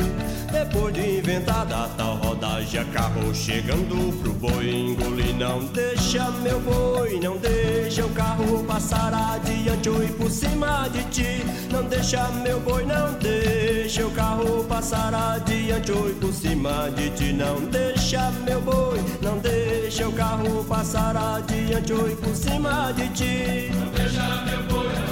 Depois 0.54 0.94
de 0.94 1.18
inventada 1.18 1.88
tal 1.96 2.14
rodagem, 2.14 2.84
carro 2.92 3.34
chegando 3.34 4.16
pro 4.22 4.32
boi 4.34 4.70
engolir. 4.70 5.34
Não 5.34 5.64
deixa 5.64 6.30
meu 6.42 6.60
boi, 6.60 7.18
não 7.18 7.36
deixa 7.38 8.06
o 8.06 8.08
carro 8.10 8.62
passar 8.62 9.12
adiante 9.12 9.88
ir 9.88 10.12
por 10.12 10.30
cima 10.30 10.88
de 10.90 11.02
ti. 11.10 11.44
Não 11.72 11.82
deixa 11.82 12.28
meu 12.44 12.60
boi, 12.60 12.86
não 12.86 13.14
deixa 13.14 14.06
o 14.06 14.10
carro 14.12 14.62
passar 14.64 15.12
adiante 15.12 15.90
ir 15.90 16.14
por 16.20 16.32
cima 16.32 16.88
de 16.92 17.10
ti. 17.10 17.32
Não 17.32 17.60
deixa 17.64 18.30
meu 18.46 18.60
boi, 18.60 19.00
não 19.20 19.38
deixa 19.38 20.08
o 20.08 20.12
carro 20.12 20.64
passar 20.68 21.16
adiante 21.16 21.92
ir 21.92 22.16
por 22.16 22.36
cima 22.36 22.92
de 22.92 23.08
ti. 23.08 23.72
Não 23.74 23.90
deixa 23.90 24.44
meu 24.46 24.62
boi, 24.68 25.03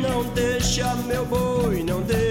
Não 0.00 0.22
deixa 0.34 0.94
meu 1.06 1.24
boi, 1.24 1.82
não 1.82 2.02
deixa. 2.02 2.25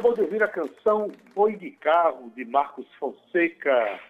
Acabou 0.00 0.14
de 0.14 0.22
ouvir 0.22 0.42
a 0.42 0.48
canção 0.48 1.12
Boi 1.34 1.56
de 1.56 1.72
Carro, 1.72 2.32
de 2.34 2.42
Marcos 2.46 2.86
Fonseca. 2.98 4.00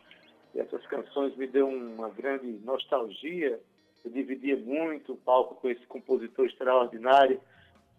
E 0.54 0.60
essas 0.60 0.86
canções 0.86 1.36
me 1.36 1.48
deu 1.48 1.66
uma 1.66 2.08
grande 2.10 2.46
nostalgia. 2.64 3.58
Eu 4.04 4.10
dividia 4.12 4.56
muito 4.56 5.14
o 5.14 5.16
palco 5.16 5.56
com 5.56 5.68
esse 5.68 5.84
compositor 5.86 6.46
extraordinário, 6.46 7.40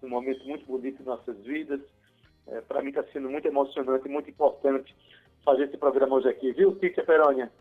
um 0.02 0.08
momento 0.08 0.42
muito 0.46 0.66
bonito 0.66 1.02
em 1.02 1.06
nossas 1.06 1.38
vidas. 1.40 1.82
Para 2.66 2.82
mim 2.82 2.90
está 2.90 3.04
sendo 3.12 3.30
muito 3.30 3.46
emocionante 3.46 4.08
muito 4.08 4.30
importante 4.30 4.96
fazer 5.44 5.66
esse 5.66 5.78
programa 5.78 6.16
hoje 6.16 6.30
aqui, 6.30 6.54
viu, 6.54 6.80
Cíntia 6.80 7.04
Perônia? 7.04 7.52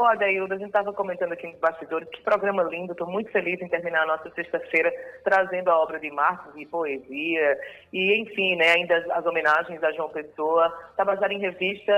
Ó, 0.00 0.06
Adaildo, 0.06 0.54
a 0.54 0.56
gente 0.56 0.68
estava 0.68 0.94
comentando 0.94 1.32
aqui 1.32 1.46
nos 1.46 1.58
bastidores, 1.58 2.08
que 2.08 2.22
programa 2.22 2.62
lindo, 2.62 2.92
estou 2.92 3.06
muito 3.06 3.30
feliz 3.30 3.60
em 3.60 3.68
terminar 3.68 4.04
a 4.04 4.06
nossa 4.06 4.30
sexta-feira 4.30 4.90
trazendo 5.22 5.68
a 5.68 5.78
obra 5.78 6.00
de 6.00 6.10
Marcos 6.10 6.54
e 6.56 6.64
poesia, 6.64 7.58
e 7.92 8.18
enfim, 8.18 8.56
né, 8.56 8.76
ainda 8.76 8.96
as, 8.96 9.10
as 9.10 9.26
homenagens 9.26 9.84
a 9.84 9.92
João 9.92 10.08
Pessoa. 10.08 10.70
Tabajara 10.96 11.34
em 11.34 11.38
Revista 11.38 11.92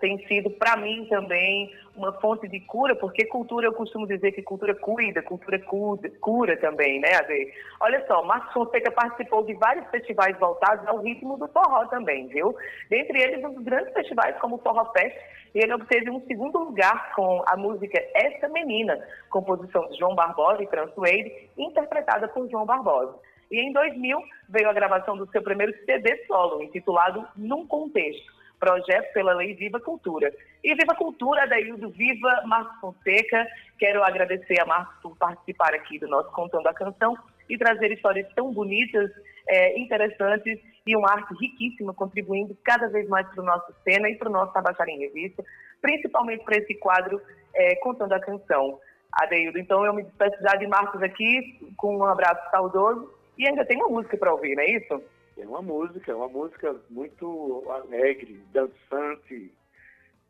tem 0.00 0.18
sido, 0.26 0.50
para 0.50 0.76
mim 0.76 1.06
também, 1.08 1.72
uma 1.96 2.12
fonte 2.20 2.48
de 2.48 2.60
cura, 2.60 2.94
porque 2.96 3.24
cultura, 3.26 3.66
eu 3.66 3.72
costumo 3.72 4.06
dizer 4.06 4.32
que 4.32 4.42
cultura 4.42 4.74
cuida, 4.74 5.22
cultura 5.22 5.58
cura, 5.60 6.10
cura 6.20 6.56
também, 6.56 7.00
né, 7.00 7.14
Ade? 7.14 7.52
Olha 7.80 8.04
só, 8.06 8.22
Marcos 8.24 8.52
Fonseca 8.52 8.90
participou 8.90 9.44
de 9.44 9.54
vários 9.54 9.86
festivais 9.90 10.36
voltados 10.38 10.86
ao 10.88 10.98
ritmo 10.98 11.36
do 11.36 11.48
forró 11.48 11.86
também, 11.86 12.26
viu? 12.28 12.54
Dentre 12.90 13.22
eles, 13.22 13.44
um 13.44 13.54
dos 13.54 13.64
grandes 13.64 13.92
festivais 13.92 14.36
como 14.38 14.56
o 14.56 14.58
Forró 14.58 14.84
Fest, 14.92 15.16
e 15.54 15.60
ele 15.60 15.72
obteve 15.72 16.10
um 16.10 16.20
segundo 16.26 16.58
lugar 16.58 17.12
com 17.14 17.42
a 17.46 17.56
música 17.56 18.02
Essa 18.14 18.48
Menina, 18.48 18.98
composição 19.30 19.88
de 19.88 19.98
João 19.98 20.14
Barbosa 20.14 20.62
e 20.62 20.66
Fran 20.66 20.88
Suede, 20.94 21.48
interpretada 21.56 22.26
por 22.28 22.48
João 22.50 22.66
Barbosa. 22.66 23.14
E 23.50 23.60
em 23.60 23.72
2000 23.72 24.18
veio 24.48 24.68
a 24.68 24.72
gravação 24.72 25.16
do 25.16 25.30
seu 25.30 25.42
primeiro 25.42 25.72
CD 25.84 26.24
solo, 26.26 26.60
intitulado 26.60 27.24
Num 27.36 27.64
Contexto, 27.66 28.33
projeto 28.58 29.12
pela 29.12 29.34
Lei 29.34 29.54
Viva 29.54 29.80
Cultura. 29.80 30.32
E 30.62 30.74
Viva 30.74 30.94
Cultura, 30.94 31.42
Adaildo, 31.42 31.90
viva 31.90 32.42
Marcos 32.46 32.80
Fonseca. 32.80 33.46
Quero 33.78 34.02
agradecer 34.02 34.60
a 34.60 34.66
Marcos 34.66 34.94
por 35.02 35.16
participar 35.16 35.74
aqui 35.74 35.98
do 35.98 36.08
nosso 36.08 36.30
Contando 36.32 36.66
a 36.66 36.74
Canção 36.74 37.16
e 37.48 37.58
trazer 37.58 37.92
histórias 37.92 38.26
tão 38.34 38.52
bonitas, 38.52 39.10
é, 39.46 39.78
interessantes 39.78 40.58
e 40.86 40.96
uma 40.96 41.10
arte 41.10 41.34
riquíssima, 41.34 41.92
contribuindo 41.92 42.56
cada 42.64 42.88
vez 42.88 43.08
mais 43.08 43.26
para 43.28 43.42
o 43.42 43.44
nosso 43.44 43.74
cena 43.84 44.08
e 44.08 44.16
para 44.16 44.28
o 44.28 44.32
nosso 44.32 44.52
Tabajara 44.52 44.90
em 44.90 44.98
Revista, 44.98 45.44
principalmente 45.80 46.44
para 46.44 46.56
esse 46.56 46.74
quadro 46.74 47.20
é, 47.54 47.74
Contando 47.76 48.12
a 48.12 48.20
Canção. 48.20 48.78
Adeildo, 49.12 49.58
então 49.58 49.84
eu 49.86 49.94
me 49.94 50.02
despeço 50.02 50.42
já 50.42 50.56
de 50.56 50.66
Marcos 50.66 51.00
aqui, 51.00 51.72
com 51.76 51.98
um 51.98 52.04
abraço 52.04 52.50
saudoso, 52.50 53.12
e 53.38 53.46
ainda 53.46 53.64
tem 53.64 53.76
uma 53.76 53.88
música 53.88 54.16
para 54.16 54.32
ouvir, 54.32 54.56
não 54.56 54.62
é 54.62 54.70
isso? 54.70 55.02
É 55.36 55.46
uma 55.46 55.60
música, 55.62 56.12
é 56.12 56.14
uma 56.14 56.28
música 56.28 56.74
muito 56.88 57.64
alegre, 57.68 58.40
dançante, 58.52 59.52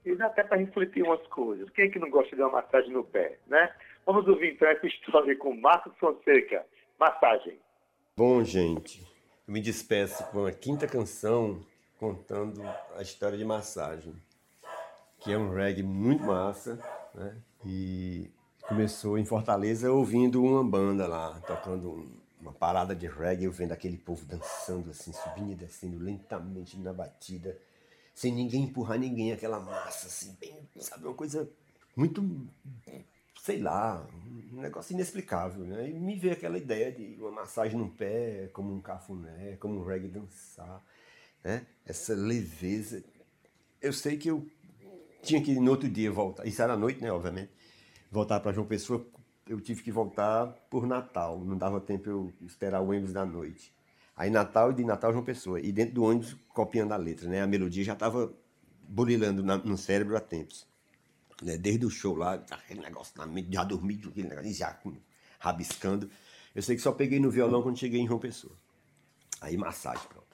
e 0.05 0.15
dá 0.17 0.27
até 0.27 0.43
para 0.43 0.57
refletir 0.59 1.03
umas 1.03 1.25
coisas. 1.29 1.69
Quem 1.71 1.87
é 1.87 1.89
que 1.89 1.99
não 1.99 2.11
gosta 2.11 2.35
de 2.35 2.43
uma 2.43 2.51
massagem 2.53 2.91
no 2.91 3.05
pé, 3.05 3.39
né? 3.47 3.75
Vamos 4.07 4.27
ouvir 4.29 4.55
então 4.55 4.69
essa 4.69 4.87
história 4.87 5.37
com 5.37 5.55
Marcos 5.55 5.97
Fonseca, 5.99 6.65
Massagem. 6.99 7.59
Bom, 8.17 8.43
gente, 8.45 9.03
eu 9.47 9.53
me 9.53 9.61
despeço 9.61 10.25
com 10.31 10.47
a 10.47 10.53
quinta 10.53 10.87
canção 10.87 11.61
contando 11.99 12.63
a 12.97 13.03
história 13.03 13.37
de 13.37 13.45
massagem, 13.45 14.15
que 15.21 15.33
é 15.33 15.39
um 15.39 15.51
reggae 15.55 15.83
muito 15.83 16.23
massa, 16.23 16.79
né? 17.15 17.37
E 17.65 18.31
começou 18.69 19.19
em 19.19 19.25
Fortaleza 19.25 19.91
ouvindo 19.91 20.43
uma 20.43 20.63
banda 20.63 21.07
lá, 21.07 21.41
tocando 21.47 21.91
um- 21.93 22.24
uma 22.45 22.53
parada 22.53 22.95
de 22.95 23.07
reggae, 23.07 23.45
eu 23.45 23.53
vendo 23.53 23.73
aquele 23.73 23.97
povo 23.97 24.25
dançando 24.27 24.91
assim, 24.91 25.13
subindo 25.13 25.53
e 25.53 25.55
descendo 25.55 25.99
lentamente 25.99 26.79
na 26.79 26.93
batida, 26.93 27.59
sem 28.15 28.33
ninguém 28.33 28.65
empurrar 28.65 28.99
ninguém, 28.99 29.33
aquela 29.33 29.59
massa 29.59 30.07
assim, 30.07 30.37
bem, 30.39 30.69
sabe, 30.79 31.07
uma 31.07 31.15
coisa 31.15 31.49
muito 31.97 32.23
sei 33.45 33.59
lá, 33.61 34.07
um 34.55 34.61
negócio 34.63 34.95
inexplicável, 34.95 35.65
né? 35.67 35.91
E 35.91 35.93
me 35.93 36.19
veio 36.19 36.33
aquela 36.33 36.57
ideia 36.57 36.91
de 36.91 37.15
uma 37.21 37.31
massagem 37.31 37.79
no 37.79 37.91
pé, 37.91 38.49
como 38.55 38.73
um 38.73 38.81
cafuné, 38.81 39.57
como 39.57 39.81
um 39.81 39.85
reggae 39.85 40.09
dançar, 40.09 40.83
né? 41.43 41.67
Essa 41.85 42.15
leveza. 42.15 43.05
Eu 43.83 43.93
sei 43.93 44.17
que 44.17 44.31
eu 44.31 44.47
tinha 45.23 45.43
que 45.43 45.55
no 45.61 45.71
outro 45.71 45.91
dia 45.91 46.11
voltar, 46.11 46.47
isso 46.47 46.63
era 46.63 46.73
à 46.73 46.77
noite, 46.77 47.03
né, 47.03 47.13
obviamente, 47.13 47.51
voltar 48.11 48.41
para 48.41 48.53
João 48.53 48.67
Pessoa, 48.67 49.07
eu 49.49 49.61
tive 49.61 49.83
que 49.83 49.93
voltar 49.93 50.47
por 50.71 50.87
Natal, 50.87 51.39
não 51.45 51.57
dava 51.57 51.81
tempo 51.81 52.09
eu 52.09 52.33
esperar 52.43 52.81
o 52.81 52.91
ônibus 52.91 53.13
da 53.13 53.25
noite. 53.27 53.73
Aí 54.17 54.31
Natal 54.31 54.71
e 54.71 54.75
de 54.75 54.85
Natal 54.85 55.13
João 55.13 55.25
Pessoa, 55.25 55.61
e 55.61 55.73
dentro 55.73 55.95
do 55.95 56.05
ônibus 56.05 56.37
copiando 56.49 56.93
a 56.93 56.97
letra, 56.97 57.29
né? 57.29 57.43
A 57.43 57.47
melodia 57.47 57.85
já 57.85 57.95
estava 57.95 58.33
burilando 58.89 59.43
na- 59.43 59.59
no 59.59 59.77
cérebro 59.77 60.17
há 60.17 60.21
tempos 60.21 60.67
né, 61.43 61.57
desde 61.57 61.85
o 61.87 61.91
show 61.91 62.15
lá, 62.17 62.35
aquele 62.51 62.81
negócio 62.81 63.15
na 63.17 63.27
mente, 63.27 63.53
já 63.53 63.65
dormi, 63.65 64.01
aquele 64.07 64.29
negócio, 64.29 64.53
já 64.53 64.79
rabiscando. 65.39 66.11
Eu 66.55 66.63
sei 66.63 66.77
que 66.77 66.83
só 66.83 66.93
peguei 66.93 67.19
no 67.21 67.31
violão 67.31 67.63
quando 67.63 67.79
cheguei 67.79 68.01
em 68.01 68.07
João 68.07 68.19
Pessoa. 68.21 68.55
Aí 69.41 69.57
massagem, 69.57 70.07
pronto. 70.09 70.25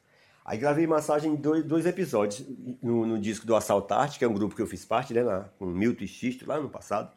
Aí 0.45 0.59
gravei 0.59 0.87
massagem 0.87 1.33
em 1.33 1.37
dois, 1.37 1.65
dois 1.65 1.87
episódios 1.87 2.47
no, 2.83 3.07
no 3.07 3.19
disco 3.21 3.47
do 3.47 3.55
Assaltarte, 3.55 4.19
que 4.19 4.25
é 4.25 4.29
um 4.29 4.35
grupo 4.35 4.55
que 4.55 4.63
eu 4.63 4.67
fiz 4.67 4.85
parte, 4.85 5.15
né, 5.15 5.23
lá, 5.23 5.45
com 5.59 5.67
Milton 5.67 6.05
e 6.05 6.09
Xisto, 6.09 6.47
lá 6.47 6.61
no 6.61 6.69
passado, 6.69 7.13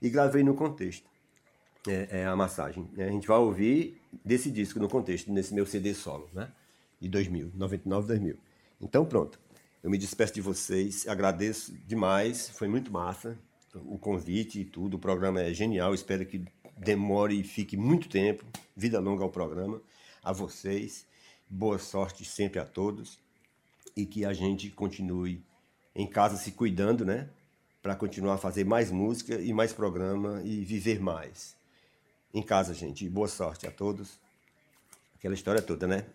e 0.00 0.08
gravei 0.08 0.42
no 0.42 0.54
contexto. 0.54 1.08
É, 1.86 2.20
é 2.20 2.26
a 2.26 2.36
massagem. 2.36 2.88
né? 2.92 3.06
A 3.06 3.10
gente 3.10 3.26
vai 3.26 3.38
ouvir 3.38 4.00
desse 4.24 4.50
disco 4.50 4.78
no 4.78 4.88
contexto, 4.88 5.32
nesse 5.32 5.54
meu 5.54 5.64
CD 5.64 5.94
solo, 5.94 6.28
né? 6.32 6.50
De 7.00 7.08
2000, 7.08 7.52
99, 7.54 8.06
2000. 8.06 8.36
Então, 8.80 9.04
pronto. 9.04 9.38
Eu 9.82 9.90
me 9.90 9.96
despeço 9.96 10.34
de 10.34 10.42
vocês, 10.42 11.08
agradeço 11.08 11.72
demais, 11.86 12.50
foi 12.50 12.68
muito 12.68 12.92
massa 12.92 13.38
o 13.74 13.98
convite 13.98 14.60
e 14.60 14.64
tudo. 14.64 14.96
O 14.96 14.98
programa 14.98 15.40
é 15.40 15.52
genial, 15.52 15.94
espero 15.94 16.26
que 16.26 16.44
demore 16.76 17.38
e 17.38 17.44
fique 17.44 17.76
muito 17.76 18.08
tempo. 18.08 18.44
Vida 18.76 18.98
longa 18.98 19.22
ao 19.22 19.30
programa, 19.30 19.80
a 20.22 20.32
vocês. 20.32 21.06
Boa 21.48 21.78
sorte 21.78 22.24
sempre 22.24 22.58
a 22.58 22.64
todos 22.64 23.18
e 23.96 24.06
que 24.06 24.24
a 24.24 24.32
gente 24.32 24.70
continue 24.70 25.42
em 25.94 26.06
casa 26.06 26.36
se 26.36 26.52
cuidando, 26.52 27.04
né? 27.04 27.28
Para 27.82 27.96
continuar 27.96 28.34
a 28.34 28.38
fazer 28.38 28.64
mais 28.64 28.90
música 28.90 29.40
e 29.40 29.52
mais 29.52 29.72
programa 29.72 30.42
e 30.44 30.64
viver 30.64 31.00
mais. 31.00 31.56
Em 32.32 32.42
casa, 32.42 32.72
gente. 32.72 33.08
Boa 33.08 33.28
sorte 33.28 33.66
a 33.66 33.70
todos. 33.70 34.18
Aquela 35.16 35.34
história 35.34 35.60
toda, 35.60 35.86
né? 35.86 36.06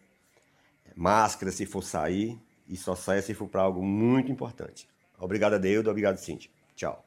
Máscara 0.96 1.52
se 1.52 1.66
for 1.66 1.84
sair 1.84 2.40
e 2.68 2.78
só 2.78 2.96
saia 2.96 3.22
se 3.22 3.34
for 3.34 3.48
para 3.48 3.62
algo 3.62 3.84
muito 3.84 4.32
importante. 4.32 4.88
Obrigado, 5.20 5.54
Adeudo. 5.54 5.90
Obrigado, 5.90 6.18
Cíntia. 6.18 6.50
Tchau. 6.76 7.06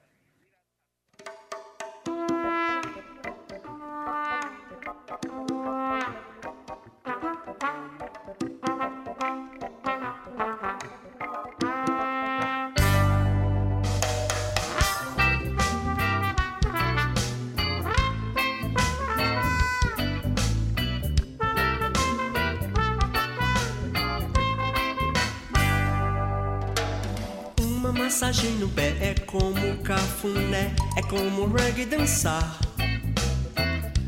Massagem 28.20 28.50
no 28.56 28.68
pé 28.70 28.96
é 29.00 29.14
como 29.26 29.78
cafuné, 29.84 30.74
é 30.96 31.02
como 31.02 31.46
reggae 31.56 31.86
dançar. 31.86 32.58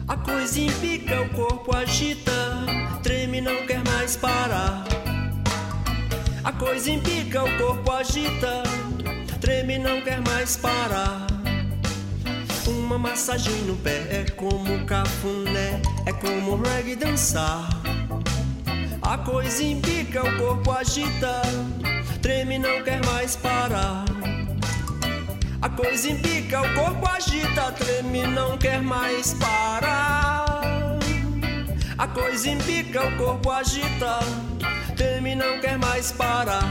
A 0.08 0.16
coisa 0.16 0.58
empica, 0.58 1.20
o 1.22 1.28
corpo 1.28 1.76
agita, 1.76 2.32
treme 3.04 3.40
não 3.40 3.64
quer 3.68 3.80
mais 3.84 4.16
parar. 4.16 4.84
A 6.42 6.50
coisa 6.50 6.90
empica, 6.90 7.44
o 7.44 7.56
corpo 7.56 7.92
agita, 7.92 8.64
treme 9.40 9.78
não 9.78 10.00
quer 10.00 10.20
mais 10.22 10.56
parar. 10.56 11.28
Uma 12.66 12.98
massagem 12.98 13.62
no 13.62 13.76
pé 13.76 14.08
é 14.10 14.26
como 14.34 14.84
cafuné, 14.86 15.80
é 16.04 16.12
como 16.12 16.60
reggae 16.60 16.96
dançar. 16.96 17.68
A 19.02 19.18
coisa 19.18 19.62
empica, 19.62 20.20
o 20.24 20.36
corpo 20.36 20.72
agita, 20.72 21.42
treme 22.22 22.58
não 22.58 22.82
quer 22.82 23.04
mais 23.06 23.36
parar. 23.36 24.04
A 25.62 25.68
coisa 25.68 26.10
empica, 26.10 26.60
o 26.60 26.74
corpo 26.74 27.08
agita, 27.08 27.72
treme 27.72 28.26
não 28.26 28.56
quer 28.56 28.80
mais 28.82 29.34
parar. 29.34 30.98
A 31.98 32.06
coisa 32.08 32.48
empica, 32.48 33.06
o 33.06 33.16
corpo 33.16 33.50
agita, 33.50 34.20
treme 34.96 35.34
não 35.34 35.60
quer 35.60 35.78
mais 35.78 36.12
parar. 36.12 36.64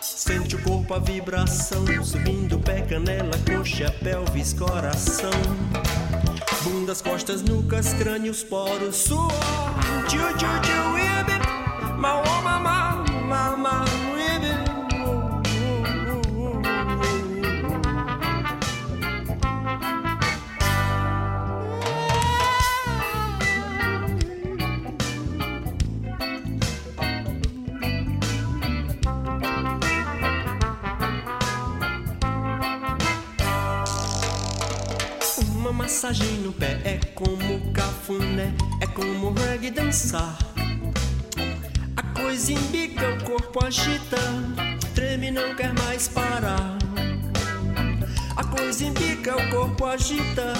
Sente 0.00 0.56
o 0.56 0.62
corpo 0.62 0.94
a 0.94 0.98
vibração, 0.98 1.84
subindo 2.02 2.58
pé, 2.58 2.82
canela, 2.82 3.32
coxa, 3.46 3.90
pelvis, 4.02 4.52
coração. 4.52 5.30
Bundas, 6.62 7.02
costas, 7.02 7.42
nucas, 7.42 7.92
crânios, 7.94 8.42
poros, 8.42 8.96
suor. 8.96 9.32
Tchu, 10.08 10.18
tchu, 10.38 10.46
tchu, 10.62 10.98
ibi. 10.98 11.98
Ma, 11.98 12.22
Massagem 36.14 36.42
no 36.42 36.52
pé 36.52 36.80
é 36.84 37.00
como 37.12 37.72
cafuné, 37.72 38.54
é 38.80 38.86
como 38.86 39.32
reggae 39.32 39.72
dançar. 39.72 40.38
A 41.96 42.02
coisa 42.20 42.52
embica, 42.52 43.14
o 43.14 43.24
corpo 43.24 43.64
agita, 43.64 44.16
treme 44.94 45.32
não 45.32 45.56
quer 45.56 45.74
mais 45.74 46.06
parar. 46.06 46.78
A 48.36 48.44
coisa 48.44 48.84
embica, 48.84 49.34
o 49.36 49.50
corpo 49.50 49.86
agita, 49.86 50.52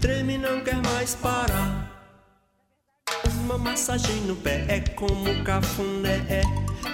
treme 0.00 0.36
não 0.36 0.60
quer 0.62 0.82
mais 0.82 1.14
parar. 1.14 1.88
Uma 3.44 3.56
massagem 3.58 4.22
no 4.22 4.34
pé 4.34 4.64
é 4.66 4.80
como 4.80 5.44
cafuné, 5.44 6.16
é 6.28 6.42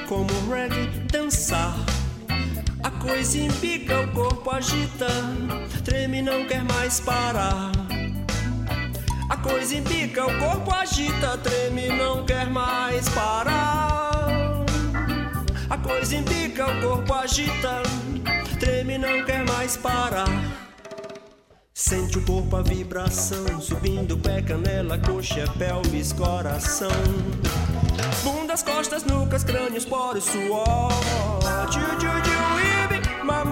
como 0.07 0.28
reggae 0.51 0.89
dançar. 1.11 1.74
A 2.84 2.91
coisa 2.91 3.39
empica, 3.39 4.03
o 4.03 4.12
corpo 4.12 4.51
agita, 4.51 5.09
treme 5.89 6.18
e 6.18 6.22
não 6.22 6.47
quer 6.47 6.62
mais 6.64 7.01
parar. 7.01 7.72
A 9.30 9.36
coisa 9.39 9.74
empica, 9.74 10.26
o 10.26 10.39
corpo 10.39 10.74
agita, 10.74 11.39
treme 11.39 11.86
e 11.86 11.97
não 11.97 12.24
quer 12.26 12.49
mais 12.51 13.09
parar. 13.09 14.64
A 15.70 15.78
coisa 15.78 16.16
empica, 16.16 16.66
o 16.66 16.80
corpo 16.80 17.14
agita, 17.14 17.82
treme 18.61 18.95
e 18.95 18.99
não 18.99 19.24
quer 19.24 19.45
mais 19.47 19.76
parar. 19.76 20.28
Sente 21.72 22.18
o 22.18 22.22
corpo 22.22 22.57
a 22.57 22.62
vibração, 22.62 23.61
subindo 23.61 24.18
pé, 24.18 24.43
canela, 24.43 24.99
coxa, 24.99 25.45
pelvis, 25.59 26.12
coração. 26.12 26.91
Bundas, 28.22 28.62
costas, 28.62 29.05
nucas, 29.05 29.43
crânios, 29.43 29.86
poros, 29.86 30.24
suor. 30.24 30.91
Tchu, 31.70 31.80
tchu, 31.99 32.12
tchu, 32.22 32.39
ibi, 32.84 33.24
ma, 33.24 33.45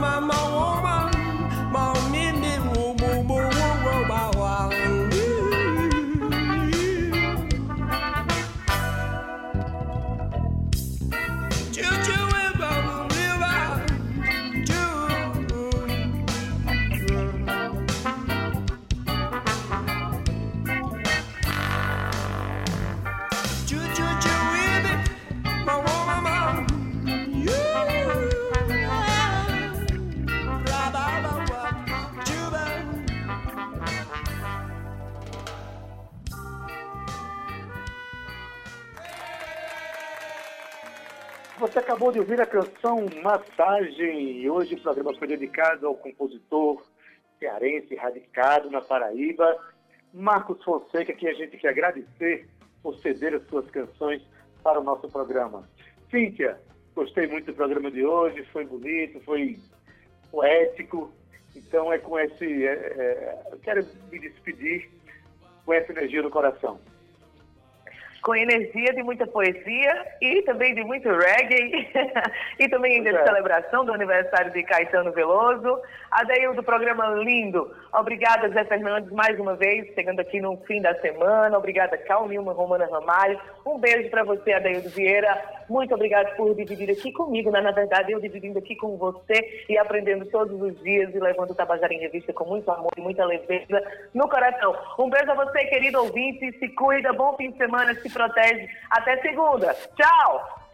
acabou 41.87 42.11
de 42.11 42.19
ouvir 42.19 42.41
a 42.41 42.47
canção 42.47 43.07
Massagem 43.23 44.41
e 44.41 44.51
hoje 44.51 44.75
o 44.75 44.81
programa 44.81 45.15
foi 45.17 45.29
dedicado 45.29 45.87
ao 45.87 45.95
compositor 45.95 46.85
cearense 47.39 47.95
radicado 47.95 48.69
na 48.69 48.81
Paraíba, 48.81 49.57
Marcos 50.13 50.61
Fonseca, 50.65 51.13
que 51.13 51.29
a 51.29 51.35
gente 51.35 51.57
quer 51.57 51.69
agradecer 51.69 52.49
por 52.83 52.99
ceder 52.99 53.35
as 53.35 53.47
suas 53.47 53.71
canções 53.71 54.21
para 54.65 54.81
o 54.81 54.83
nosso 54.83 55.09
programa. 55.09 55.63
Cíntia, 56.11 56.61
gostei 56.93 57.29
muito 57.29 57.47
do 57.47 57.55
programa 57.55 57.89
de 57.89 58.05
hoje, 58.05 58.45
foi 58.47 58.65
bonito, 58.65 59.21
foi 59.21 59.57
poético, 60.33 61.13
então 61.55 61.93
é 61.93 61.99
com 61.99 62.19
esse. 62.19 62.67
é, 62.67 62.73
é, 62.73 63.43
eu 63.53 63.59
quero 63.61 63.87
me 64.11 64.19
despedir 64.19 64.91
com 65.65 65.73
essa 65.73 65.93
energia 65.93 66.21
no 66.21 66.31
coração. 66.31 66.81
Com 68.27 68.35
energia 68.35 68.93
de 68.93 69.05
muita 69.05 69.25
poesia 69.25 70.05
e 70.21 70.43
também 70.43 70.75
de 70.75 70.83
muito 70.83 71.09
reggae 71.09 71.89
e 72.59 72.69
também 72.69 73.01
de 73.01 73.13
Pois 73.13 73.23
é. 73.23 73.25
celebração 73.25 73.85
do 73.85 73.93
aniversário 73.93 74.51
de 74.51 74.65
Caetano 74.65 75.13
Veloso. 75.13 75.81
Adeil 76.11 76.53
do 76.53 76.63
programa 76.63 77.07
lindo. 77.11 77.73
Obrigada, 77.93 78.49
Zé 78.49 78.65
Fernandes, 78.65 79.13
mais 79.13 79.39
uma 79.39 79.55
vez, 79.55 79.95
chegando 79.95 80.19
aqui 80.19 80.41
no 80.41 80.57
fim 80.67 80.83
da 80.83 80.93
semana. 81.01 81.57
Obrigada, 81.57 81.97
Cal 81.99 82.27
Nilma, 82.27 82.53
Romana 82.53 82.89
Ramalho. 82.91 83.39
Um 83.65 83.79
beijo 83.79 84.11
para 84.11 84.25
você, 84.25 84.55
Adeildo 84.55 84.89
Vieira. 84.89 85.41
Muito 85.69 85.95
obrigada 85.95 86.31
por 86.37 86.55
dividir 86.55 86.91
aqui 86.91 87.13
comigo, 87.13 87.51
né? 87.51 87.61
na 87.61 87.73
verdade, 87.73 88.13
eu 88.13 88.21
dividindo 88.21 88.59
aqui 88.59 88.77
com 88.77 88.97
você 88.97 89.65
e 89.69 89.77
aprendendo 89.77 90.25
todos 90.27 90.61
os 90.61 90.81
dias 90.83 91.13
e 91.15 91.19
levando 91.19 91.51
o 91.51 91.55
Tabajara 91.55 91.93
em 91.93 91.99
Revista 91.99 92.33
com 92.33 92.45
muito 92.45 92.71
amor 92.71 92.93
e 92.97 93.01
muita 93.01 93.25
leveza 93.25 93.83
no 94.15 94.29
coração. 94.29 94.75
Um 94.99 95.11
beijo 95.11 95.31
a 95.31 95.35
você, 95.35 95.65
querido 95.65 96.01
ouvinte. 96.01 96.57
Se 96.59 96.69
cuida, 96.69 97.13
bom 97.13 97.37
fim 97.37 97.51
de 97.51 97.59
semana, 97.59 97.95
se 97.95 98.09
protege. 98.17 98.69
Até 98.91 99.21
segunda. 99.21 99.75
Tchau! 99.75 100.67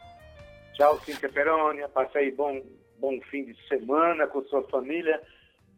Tchau, 0.74 0.98
Cíntia 1.00 1.28
Perônia. 1.28 1.88
Passe 1.88 2.16
aí 2.18 2.30
bom, 2.30 2.62
bom 2.98 3.20
fim 3.22 3.44
de 3.44 3.68
semana 3.68 4.26
com 4.26 4.42
sua 4.44 4.62
família. 4.68 5.20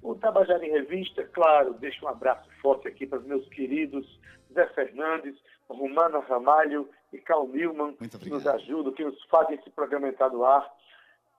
O 0.03 0.15
Tabajara 0.15 0.65
em 0.65 0.71
Revista, 0.71 1.25
claro, 1.33 1.75
deixa 1.75 2.05
um 2.05 2.09
abraço 2.09 2.49
forte 2.61 2.87
aqui 2.87 3.07
para 3.07 3.19
os 3.19 3.25
meus 3.25 3.49
queridos 3.49 4.07
Zé 4.53 4.67
Fernandes, 4.69 5.35
Romana 5.69 6.19
Ramalho 6.21 6.89
e 7.13 7.19
Carl 7.19 7.49
Newman, 7.49 7.97
Muito 7.99 8.19
que 8.19 8.29
nos 8.29 8.47
ajudam, 8.47 8.93
que 8.93 9.05
nos 9.05 9.21
fazem 9.25 9.57
esse 9.57 9.71
programa 9.71 10.09
entrar 10.09 10.29
no 10.29 10.45
ar. 10.45 10.71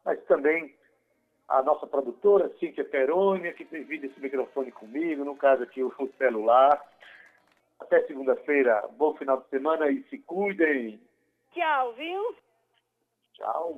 Mas 0.04 0.20
também 0.24 0.76
a 1.48 1.62
nossa 1.62 1.86
produtora, 1.86 2.52
Cíntia 2.60 2.84
Perônia, 2.84 3.54
que 3.54 3.64
divide 3.66 4.08
esse 4.08 4.20
microfone 4.20 4.72
comigo, 4.72 5.24
no 5.24 5.36
caso 5.36 5.62
aqui 5.62 5.84
o 5.84 5.94
celular. 6.18 6.82
Até 7.80 8.02
segunda-feira, 8.08 8.88
bom 8.98 9.16
final 9.16 9.42
de 9.42 9.50
semana 9.50 9.90
e 9.90 10.04
se 10.04 10.18
cuidem. 10.20 11.00
Tchau, 11.54 11.94
viu? 11.94 12.36
Tchau. 13.34 13.74